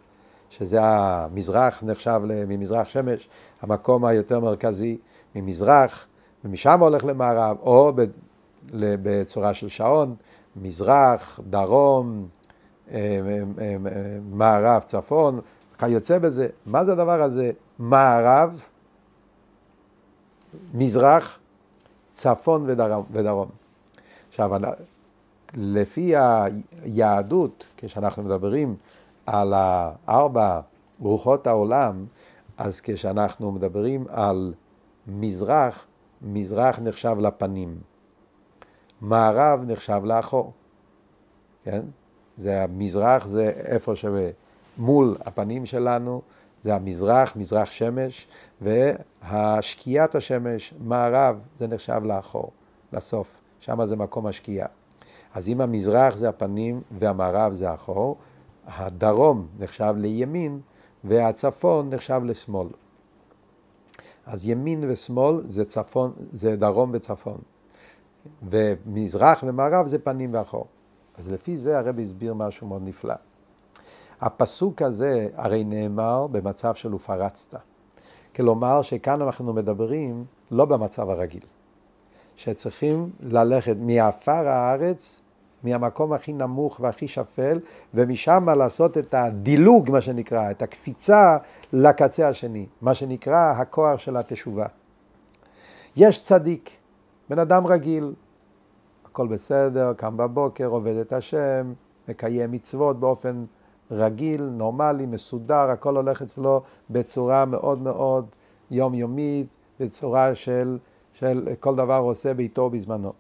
שזה 0.51 0.79
המזרח 0.83 1.83
נחשב 1.83 2.21
ממזרח 2.25 2.89
שמש, 2.89 3.29
המקום 3.63 4.05
היותר 4.05 4.41
מרכזי, 4.41 4.99
ממזרח, 5.35 6.07
ומשם 6.45 6.81
הולך 6.81 7.05
למערב, 7.05 7.57
או 7.63 7.93
בצורה 8.73 9.55
של 9.55 9.69
שעון, 9.69 10.15
מזרח, 10.57 11.41
דרום, 11.51 12.27
אה, 12.91 12.99
אה, 12.99 13.41
אה, 13.61 13.77
מערב, 14.31 14.83
צפון, 14.83 15.41
כיוצא 15.79 16.19
בזה. 16.19 16.49
מה 16.67 16.85
זה 16.85 16.93
הדבר 16.93 17.23
הזה? 17.23 17.51
מערב, 17.79 18.61
מזרח, 20.75 21.39
צפון 22.21 22.65
ודרום. 22.67 23.05
ודרום. 23.13 23.49
עכשיו, 24.29 24.51
לפי 25.55 26.13
היהדות, 26.17 27.67
כשאנחנו 27.77 28.23
מדברים 28.23 28.77
על 29.27 29.55
ארבע 30.09 30.61
רוחות 31.01 31.47
העולם, 31.47 32.05
אז 32.59 32.81
כשאנחנו 32.81 33.53
מדברים 33.53 34.05
על 34.09 34.55
מזרח, 35.07 35.87
מזרח 36.23 36.79
נחשב 36.79 37.17
לפנים. 37.21 37.79
מערב 39.01 39.65
נחשב 39.67 40.01
לאחור, 40.05 40.53
כן? 41.65 41.83
זה 42.37 42.63
המזרח, 42.63 43.27
זה 43.27 43.49
איפה 43.49 43.93
שמול 43.97 45.17
הפנים 45.21 45.67
שלנו, 45.67 46.23
זה 46.63 46.75
המזרח, 46.75 47.37
מזרח 47.37 47.71
שמש, 47.71 48.29
והשקיעת 48.61 50.15
השמש, 50.15 50.75
מערב, 50.81 51.39
זה 51.59 51.67
נחשב 51.67 52.01
לאחור, 52.05 52.51
לסוף, 52.93 53.41
שם 53.61 53.85
זה 53.85 53.97
מקום 53.97 54.27
השקיעה. 54.27 54.69
אז 55.35 55.49
אם 55.49 55.61
המזרח 55.61 56.17
זה 56.17 56.29
הפנים 56.29 56.81
והמערב 56.99 57.53
זה 57.53 57.71
האחור, 57.71 58.17
הדרום 58.67 59.47
נחשב 59.59 59.95
לימין 59.97 60.61
והצפון 61.05 61.91
נחשב 61.91 62.21
לשמאל. 62.25 62.69
אז 64.27 64.49
ימין 64.49 64.85
ושמאל 64.89 65.41
זה 65.41 65.65
צפון, 65.65 66.13
זה 66.17 66.57
דרום 66.57 66.91
וצפון. 66.95 67.39
ומזרח 68.51 69.45
ומערב 69.47 69.87
זה 69.87 69.99
פנים 69.99 70.35
ואחור. 70.35 70.67
אז 71.19 71.33
לפי 71.33 71.57
זה 71.57 71.79
הרב 71.79 71.99
הסביר 72.01 72.35
משהו 72.35 72.67
מאוד 72.67 72.83
נפלא. 72.85 73.15
הפסוק 74.21 74.83
הזה 74.83 75.29
הרי 75.37 75.65
נאמר 75.65 76.27
במצב 76.27 76.75
של 76.75 76.95
ופרצת. 76.95 77.55
כלומר 78.37 78.83
שכאן 78.83 79.23
אנחנו 79.23 79.53
מדברים 79.53 80.25
לא 80.51 80.65
במצב 80.65 81.11
הרגיל. 81.11 81.43
שצריכים 82.37 83.11
ללכת 83.21 83.77
מעפר 83.81 84.49
הארץ, 84.49 85.21
מהמקום 85.63 86.13
הכי 86.13 86.33
נמוך 86.33 86.81
והכי 86.81 87.09
שפל, 87.09 87.61
ומשם 87.95 88.49
לעשות 88.49 88.99
את 88.99 89.15
הדילוג, 89.15 89.91
מה 89.91 90.01
שנקרא, 90.01 90.51
את 90.51 90.63
הקפיצה 90.63 91.37
לקצה 91.73 92.29
השני, 92.29 92.67
מה 92.83 92.95
שנקרא 92.95 93.53
הכוח 93.57 94.01
של 94.01 94.17
התשובה. 94.17 94.67
יש 95.97 96.23
צדיק, 96.23 96.71
בן 97.29 97.39
אדם 97.39 97.67
רגיל, 97.67 98.15
הכל 99.05 99.27
בסדר, 99.27 99.93
קם 99.97 100.17
בבוקר, 100.17 100.67
עובד 100.67 100.97
את 100.97 101.13
השם, 101.13 101.73
מקיים 102.09 102.53
מצוות 102.53 103.01
באופן 103.01 103.45
רגיל, 103.91 104.43
נורמלי, 104.43 105.07
מסודר, 105.07 105.71
הכל 105.71 105.97
הולך 105.97 106.23
אצלו 106.23 106.63
בצורה 106.91 107.45
מאוד 107.45 107.83
מאוד 107.83 108.27
יומיומית, 108.71 109.57
בצורה 109.81 110.35
של, 110.35 110.79
של 111.13 111.49
כל 111.61 111.77
דבר 111.77 111.99
עושה 111.99 112.35
ביתו 112.35 112.63
ובזמנו. 112.63 113.13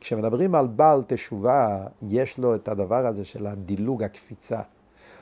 כשמדברים 0.00 0.54
על 0.54 0.66
בעל 0.66 1.02
תשובה, 1.06 1.86
יש 2.02 2.38
לו 2.38 2.54
את 2.54 2.68
הדבר 2.68 3.06
הזה 3.06 3.24
של 3.24 3.46
הדילוג, 3.46 4.02
הקפיצה. 4.02 4.60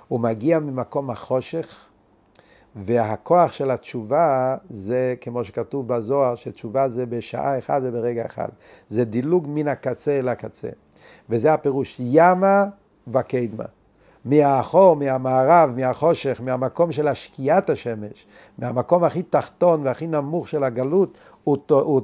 הוא 0.09 0.21
מגיע 0.21 0.59
ממקום 0.59 1.11
החושך, 1.11 1.89
והכוח 2.77 3.53
של 3.53 3.71
התשובה 3.71 4.57
זה, 4.71 5.15
כמו 5.21 5.45
שכתוב 5.45 5.89
בזוהר, 5.89 6.35
שתשובה 6.35 6.89
זה 6.89 7.07
בשעה 7.07 7.59
אחת 7.59 7.83
וברגע 7.85 8.27
אחד. 8.27 8.49
זה 8.89 9.05
דילוג 9.05 9.47
מן 9.49 9.69
הקצה 9.69 10.19
אל 10.19 10.29
הקצה. 10.29 10.69
וזה 11.31 11.55
הפירוש, 11.55 11.97
ימה 11.99 12.65
וקדמה. 13.09 13.65
מהאחור, 14.25 14.97
מהמערב, 14.97 15.71
מהחושך, 15.77 16.41
מהמקום 16.45 16.93
של 16.93 17.09
השקיעת 17.09 17.71
השמש, 17.71 18.27
מהמקום 18.59 19.05
הכי 19.05 19.23
תחתון 19.23 19.87
והכי 19.87 20.07
נמוך 20.07 20.49
של 20.49 20.65
הגלות, 20.65 21.19
הוא, 21.45 21.57
הוא 21.69 22.01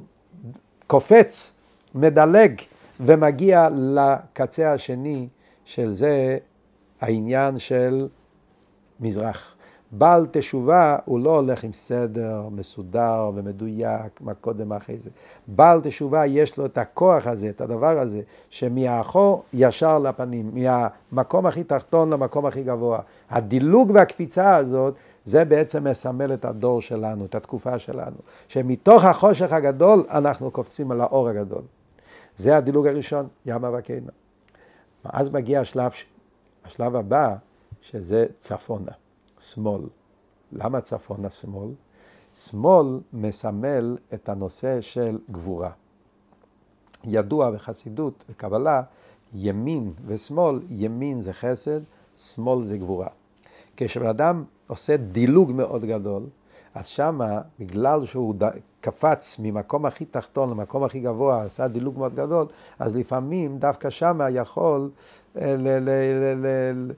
קופץ, 0.87 1.52
מדלג 1.94 2.61
ומגיע 3.00 3.68
לקצה 3.72 4.72
השני 4.72 5.28
של 5.64 5.92
זה 5.92 6.38
העניין 7.00 7.59
של 7.59 8.09
מזרח. 9.00 9.54
בעל 9.92 10.27
תשובה 10.31 10.96
הוא 11.05 11.20
לא 11.20 11.37
הולך 11.37 11.64
עם 11.64 11.72
סדר 11.72 12.48
מסודר 12.51 13.31
ומדויק, 13.35 14.20
מה 14.20 14.35
קודם 14.35 14.72
אחרי 14.72 14.98
זה. 14.98 15.11
בעל 15.46 15.81
תשובה 15.81 16.27
יש 16.27 16.59
לו 16.59 16.66
את 16.66 16.79
הכוח 16.79 17.27
הזה, 17.27 17.48
את 17.48 17.61
הדבר 17.61 17.98
הזה, 17.98 18.20
שמאחור 18.51 19.42
ישר 19.53 19.98
לפנים, 19.98 20.51
מהמקום 20.55 21.46
הכי 21.46 21.64
תחתון 21.64 22.11
למקום 22.11 22.46
הכי 22.46 22.62
גבוה. 22.62 23.01
הדילוג 23.31 23.90
והקפיצה 23.94 24.57
הזאת, 24.57 24.94
זה 25.24 25.44
בעצם 25.44 25.85
מסמל 25.85 26.35
את 26.35 26.44
הדור 26.44 26.81
שלנו, 26.81 27.24
את 27.24 27.35
התקופה 27.35 27.79
שלנו. 27.79 28.16
שמתוך 28.48 29.05
החושך 29.05 29.53
הגדול 29.53 30.05
אנחנו 30.11 30.51
קופצים 30.51 30.90
על 30.90 31.01
האור 31.01 31.29
הגדול. 31.29 31.62
זה 32.37 32.57
הדילוג 32.57 32.87
הראשון, 32.87 33.27
ימה 33.46 33.70
וקיימה. 33.79 34.11
אז 35.05 35.29
מגיע 35.29 35.61
השלב, 35.61 35.92
השלב 36.64 36.96
הבא, 36.96 37.35
שזה 37.81 38.27
צפונה. 38.38 38.92
שמאל. 39.38 39.83
למה 40.53 40.81
צפון 40.81 41.24
השמאל? 41.24 41.70
שמאל 42.35 43.01
מסמל 43.12 43.96
את 44.14 44.29
הנושא 44.29 44.81
של 44.81 45.18
גבורה. 45.31 45.70
ידוע 47.05 47.51
בחסידות 47.51 48.24
וקבלה, 48.31 48.83
ימין 49.35 49.92
ושמאל, 50.07 50.61
ימין 50.68 51.20
זה 51.20 51.33
חסד, 51.33 51.81
שמאל 52.16 52.62
זה 52.62 52.79
גבורה. 52.79 53.09
כשבן 53.77 54.07
אדם 54.07 54.44
עושה 54.66 54.96
דילוג 54.96 55.53
מאוד 55.53 55.85
גדול, 55.85 56.22
אז 56.74 56.87
שמה, 56.87 57.40
בגלל 57.59 58.05
שהוא 58.05 58.35
ד... 58.38 58.51
קפץ 58.81 59.37
ממקום 59.38 59.87
הכי 59.87 60.05
תחתון 60.05 60.51
למקום 60.51 60.85
הכי 60.85 61.01
גבוה, 61.01 61.42
עשה 61.42 61.68
דילוג 61.68 61.98
מאוד 61.98 62.14
גדול, 62.14 62.46
אז 62.79 62.96
לפעמים 62.96 63.59
דווקא 63.59 63.90
שמה 63.90 64.31
יכול 64.31 64.90
אה, 65.37 65.57
ל- 65.57 65.79
ל- 65.79 66.46
ל- 66.46 66.92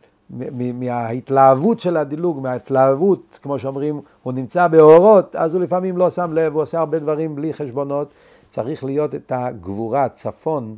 מההתלהבות 0.74 1.80
של 1.80 1.96
הדילוג, 1.96 2.40
מההתלהבות, 2.40 3.38
כמו 3.42 3.58
שאומרים, 3.58 4.00
הוא 4.22 4.32
נמצא 4.32 4.68
באורות, 4.68 5.36
אז 5.36 5.54
הוא 5.54 5.62
לפעמים 5.62 5.96
לא 5.96 6.10
שם 6.10 6.32
לב, 6.32 6.52
הוא 6.52 6.62
עושה 6.62 6.78
הרבה 6.78 6.98
דברים 6.98 7.36
בלי 7.36 7.52
חשבונות. 7.52 8.08
צריך 8.50 8.84
להיות 8.84 9.14
את 9.14 9.32
הגבורה, 9.34 10.08
צפון, 10.08 10.76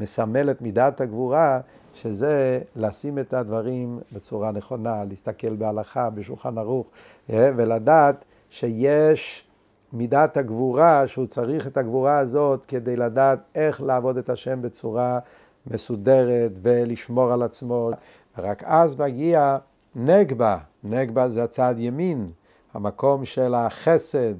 מסמל 0.00 0.50
את 0.50 0.62
מידת 0.62 1.00
הגבורה, 1.00 1.60
שזה 1.94 2.60
לשים 2.76 3.18
את 3.18 3.34
הדברים 3.34 3.98
בצורה 4.12 4.50
נכונה, 4.52 5.04
להסתכל 5.04 5.56
בהלכה, 5.56 6.10
בשולחן 6.10 6.58
ערוך, 6.58 6.86
אה, 7.30 7.50
ולדעת 7.56 8.24
שיש 8.50 9.44
מידת 9.92 10.36
הגבורה, 10.36 11.06
שהוא 11.06 11.26
צריך 11.26 11.66
את 11.66 11.76
הגבורה 11.76 12.18
הזאת 12.18 12.66
כדי 12.66 12.96
לדעת 12.96 13.38
איך 13.54 13.82
לעבוד 13.82 14.18
את 14.18 14.30
השם 14.30 14.62
בצורה 14.62 15.18
מסודרת 15.70 16.52
ולשמור 16.62 17.32
על 17.32 17.42
עצמו. 17.42 17.90
רק 18.38 18.62
אז 18.66 19.00
מגיע 19.00 19.58
נגבה, 19.94 20.58
נגבה 20.84 21.28
זה 21.28 21.44
הצד 21.44 21.74
ימין, 21.78 22.30
המקום 22.74 23.24
של 23.24 23.54
החסד, 23.54 24.34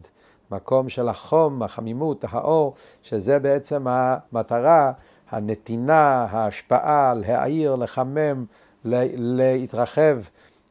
מקום 0.50 0.88
של 0.88 1.08
החום, 1.08 1.62
החמימות, 1.62 2.24
האור, 2.28 2.74
שזה 3.02 3.38
בעצם 3.38 3.86
המטרה, 3.88 4.92
הנתינה, 5.30 6.26
ההשפעה, 6.30 7.14
להעיר, 7.14 7.74
לחמם, 7.74 8.44
להתרחב 8.84 10.18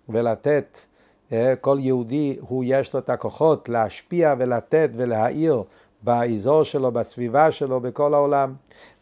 ולתת. 0.10 0.80
אה, 1.32 1.54
כל 1.62 1.78
יהודי, 1.80 2.38
הוא 2.40 2.64
יש 2.68 2.94
לו 2.94 3.00
את 3.00 3.10
הכוחות 3.10 3.70
להשפיע 3.70 4.36
ולתת 4.38 4.90
ולהעיר 4.94 5.64
באזור 6.02 6.64
שלו, 6.64 6.92
בסביבה 6.92 7.52
שלו, 7.52 7.80
בכל 7.80 8.14
העולם. 8.14 8.54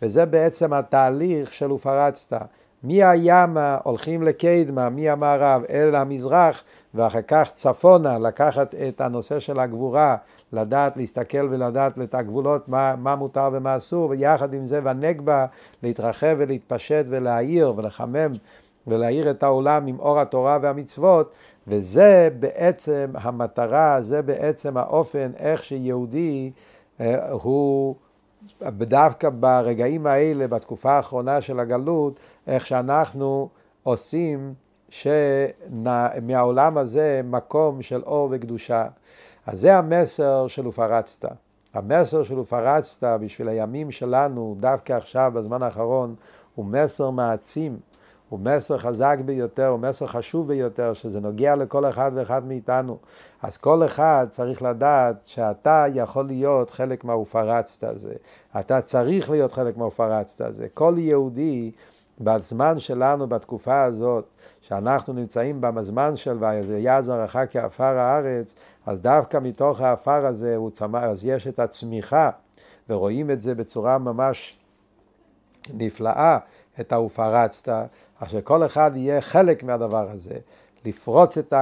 וזה 0.02 0.26
בעצם 0.26 0.74
התהליך 0.74 1.54
של 1.54 1.72
ופרצת. 1.72 2.34
מהימה 2.84 3.78
הולכים 3.84 4.24
לקדמה, 4.24 4.90
מהמערב 4.90 5.62
אל 5.70 5.96
המזרח, 5.96 6.64
ואחר 6.94 7.22
כך 7.22 7.50
צפונה, 7.52 8.20
לקחת 8.20 8.76
את 8.76 9.02
הנושא 9.02 9.40
של 9.40 9.60
הגבורה, 9.60 10.16
לדעת 10.54 10.98
להסתכל 10.98 11.48
ולדעת 11.52 12.00
את 12.04 12.16
הגבולות, 12.16 12.70
מה, 12.70 12.96
מה 12.96 13.16
מותר 13.16 13.50
ומה 13.54 13.78
אסור, 13.78 14.10
ויחד 14.10 14.54
עם 14.54 14.66
זה 14.66 14.82
בנגבה 14.82 15.46
להתרחב 15.84 16.36
ולהתפשט 16.38 17.06
ולהעיר 17.10 17.74
ולחמם 17.78 18.32
ולהאיר 18.88 19.32
את 19.32 19.44
העולם 19.44 19.88
עם 19.88 20.00
אור 20.00 20.20
התורה 20.20 20.58
והמצוות, 20.62 21.32
וזה 21.68 22.30
בעצם 22.40 23.12
המטרה, 23.14 24.02
זה 24.02 24.22
בעצם 24.22 24.78
האופן 24.78 25.32
איך 25.38 25.64
שיהודי 25.64 26.52
הוא 27.32 27.96
דווקא 28.64 29.30
ברגעים 29.30 30.08
האלה, 30.08 30.48
בתקופה 30.48 30.92
האחרונה 30.92 31.42
של 31.42 31.60
הגלות, 31.60 32.20
איך 32.48 32.68
שאנחנו 32.68 33.50
עושים 33.84 34.54
שמהעולם 34.90 36.78
הזה 36.78 37.22
מקום 37.24 37.82
של 37.82 38.02
אור 38.06 38.30
וקדושה. 38.32 38.88
אז 39.46 39.60
זה 39.60 39.78
המסר 39.78 40.48
של 40.48 40.68
ופרצת. 40.68 41.26
המסר 41.74 42.24
של 42.24 42.40
ופרצת 42.40 43.08
בשביל 43.22 43.50
הימים 43.50 43.92
שלנו, 43.92 44.56
דווקא 44.60 44.94
עכשיו, 44.94 45.32
בזמן 45.36 45.64
האחרון, 45.64 46.16
הוא 46.56 46.66
מסר 46.66 47.10
מעצים. 47.10 47.78
הוא 48.30 48.40
מסר 48.40 48.78
חזק 48.78 49.18
ביותר, 49.26 49.68
הוא 49.68 49.80
מסר 49.80 50.08
חשוב 50.08 50.48
ביותר, 50.48 50.94
שזה 50.94 51.20
נוגע 51.20 51.56
לכל 51.56 51.86
אחד 51.86 52.12
ואחד 52.16 52.46
מאיתנו. 52.46 52.98
אז 53.42 53.58
כל 53.58 53.86
אחד 53.86 54.28
צריך 54.30 54.62
לדעת 54.62 55.16
שאתה 55.26 55.86
יכול 55.94 56.26
להיות 56.26 56.72
חלק 56.72 57.04
מהופרצת 57.04 57.84
הזה. 57.84 58.14
אתה 58.60 58.82
צריך 58.82 59.30
להיות 59.30 59.52
חלק 59.52 59.78
מהופרצת 59.78 60.42
הזה. 60.42 60.68
כל 60.74 60.96
יהודי 60.98 61.72
בזמן 62.20 62.80
שלנו, 62.80 63.28
בתקופה 63.28 63.84
הזאת, 63.84 64.26
שאנחנו 64.62 65.14
נמצאים 65.14 65.62
בזמן 65.62 66.16
של 66.16 66.38
והיה 66.40 67.02
זרעך 67.02 67.38
כעפר 67.50 67.98
הארץ, 67.98 68.56
אז 68.86 69.02
דווקא 69.02 69.38
מתוך 69.42 69.82
העפר 69.82 70.26
הזה 70.26 70.58
צמח, 70.74 71.04
אז 71.04 71.26
יש 71.26 71.48
את 71.48 71.60
הצמיחה, 71.60 72.30
ורואים 72.90 73.32
את 73.32 73.42
זה 73.42 73.56
בצורה 73.56 73.98
ממש 73.98 74.60
נפלאה, 75.74 76.38
את 76.80 76.94
ה"ופרצת", 76.94 77.72
אז 78.20 78.30
שכל 78.30 78.66
אחד 78.66 78.92
יהיה 78.96 79.22
חלק 79.22 79.64
מהדבר 79.64 80.10
הזה, 80.10 80.38
לפרוץ 80.86 81.38
את 81.38 81.54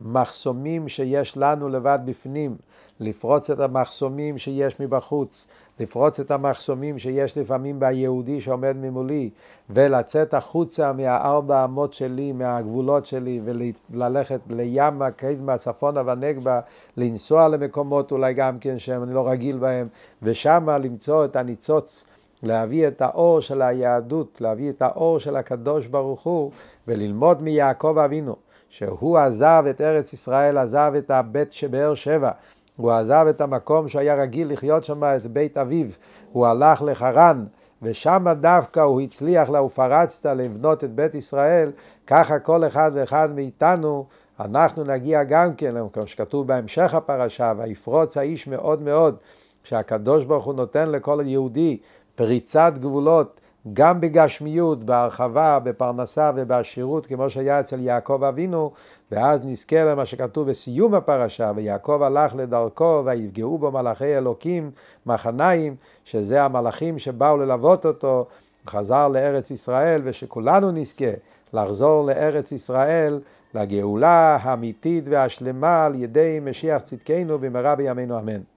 המחסומים 0.00 0.88
שיש 0.88 1.36
לנו 1.36 1.68
לבד 1.68 1.98
בפנים, 2.04 2.56
לפרוץ 3.00 3.50
את 3.50 3.60
המחסומים 3.60 4.38
שיש 4.38 4.80
מבחוץ, 4.80 5.46
לפרוץ 5.80 6.20
את 6.20 6.30
המחסומים 6.30 6.98
שיש 6.98 7.38
לפעמים 7.38 7.80
ביהודי 7.80 8.40
שעומד 8.40 8.76
ממולי, 8.76 9.30
ולצאת 9.70 10.34
החוצה 10.34 10.92
מהארבע 10.92 11.64
אמות 11.64 11.92
שלי, 11.92 12.32
מהגבולות 12.32 13.06
שלי, 13.06 13.40
וללכת 13.44 14.40
לימה, 14.50 15.10
קדמה, 15.10 15.58
צפונה 15.58 16.02
ונגבה, 16.06 16.60
לנסוע 16.96 17.48
למקומות 17.48 18.12
אולי 18.12 18.34
גם 18.34 18.58
כן 18.58 18.78
שאני 18.78 19.14
לא 19.14 19.28
רגיל 19.28 19.58
בהם, 19.58 19.88
ושמה 20.22 20.78
למצוא 20.78 21.24
את 21.24 21.36
הניצוץ. 21.36 22.04
להביא 22.46 22.88
את 22.88 23.02
האור 23.02 23.40
של 23.40 23.62
היהדות, 23.62 24.40
להביא 24.40 24.70
את 24.70 24.82
האור 24.82 25.18
של 25.18 25.36
הקדוש 25.36 25.86
ברוך 25.86 26.22
הוא, 26.22 26.50
וללמוד 26.88 27.42
מיעקב 27.42 27.98
אבינו, 27.98 28.36
שהוא 28.68 29.18
עזב 29.18 29.64
את 29.70 29.80
ארץ 29.80 30.12
ישראל, 30.12 30.58
עזב 30.58 30.92
את 30.98 31.10
הבית 31.10 31.52
שבאר 31.52 31.94
שבע, 31.94 32.30
הוא 32.76 32.92
עזב 32.92 33.26
את 33.30 33.40
המקום 33.40 33.88
שהיה 33.88 34.14
רגיל 34.14 34.52
לחיות 34.52 34.84
שם, 34.84 35.04
את 35.04 35.26
בית 35.26 35.58
אביו, 35.58 35.86
הוא 36.32 36.46
הלך 36.46 36.82
לחרן, 36.82 37.44
ושם 37.82 38.24
דווקא 38.40 38.80
הוא 38.80 39.00
הצליח 39.00 39.48
לה 39.48 39.62
ופרצת 39.62 40.26
לבנות 40.26 40.84
את 40.84 40.94
בית 40.94 41.14
ישראל, 41.14 41.70
ככה 42.06 42.38
כל 42.38 42.66
אחד 42.66 42.90
ואחד 42.94 43.28
מאיתנו, 43.34 44.06
אנחנו 44.40 44.84
נגיע 44.84 45.24
גם 45.24 45.54
כן, 45.54 45.74
כמו 45.92 46.06
שכתוב 46.06 46.46
בהמשך 46.46 46.94
הפרשה, 46.94 47.52
ויפרוץ 47.58 48.16
האיש 48.16 48.46
מאוד 48.46 48.82
מאוד, 48.82 49.16
שהקדוש 49.64 50.24
ברוך 50.24 50.44
הוא 50.44 50.54
נותן 50.54 50.88
לכל 50.88 51.20
יהודי 51.24 51.78
פריצת 52.16 52.72
גבולות 52.78 53.40
גם 53.72 54.00
בגשמיות, 54.00 54.84
בהרחבה, 54.84 55.58
בפרנסה 55.58 56.30
ובעשירות, 56.36 57.06
כמו 57.06 57.30
שהיה 57.30 57.60
אצל 57.60 57.80
יעקב 57.80 58.24
אבינו, 58.24 58.70
ואז 59.12 59.40
נזכה 59.44 59.84
למה 59.84 60.06
שכתוב 60.06 60.50
בסיום 60.50 60.94
הפרשה, 60.94 61.52
ויעקב 61.56 62.02
הלך 62.02 62.34
לדרכו, 62.34 63.02
ויפגעו 63.04 63.58
בו 63.58 63.70
מלאכי 63.70 64.16
אלוקים, 64.18 64.70
מחניים, 65.06 65.76
שזה 66.04 66.42
המלאכים 66.42 66.98
שבאו 66.98 67.36
ללוות 67.36 67.86
אותו, 67.86 68.26
חזר 68.68 69.08
לארץ 69.08 69.50
ישראל, 69.50 70.00
ושכולנו 70.04 70.70
נזכה 70.70 71.10
לחזור 71.52 72.06
לארץ 72.06 72.52
ישראל, 72.52 73.20
לגאולה 73.54 74.38
האמיתית 74.42 75.04
והשלמה 75.08 75.84
על 75.84 75.94
ידי 75.94 76.40
משיח 76.42 76.82
צדקנו 76.82 77.38
במהרה 77.38 77.74
בימינו 77.74 78.18
אמן. 78.18 78.55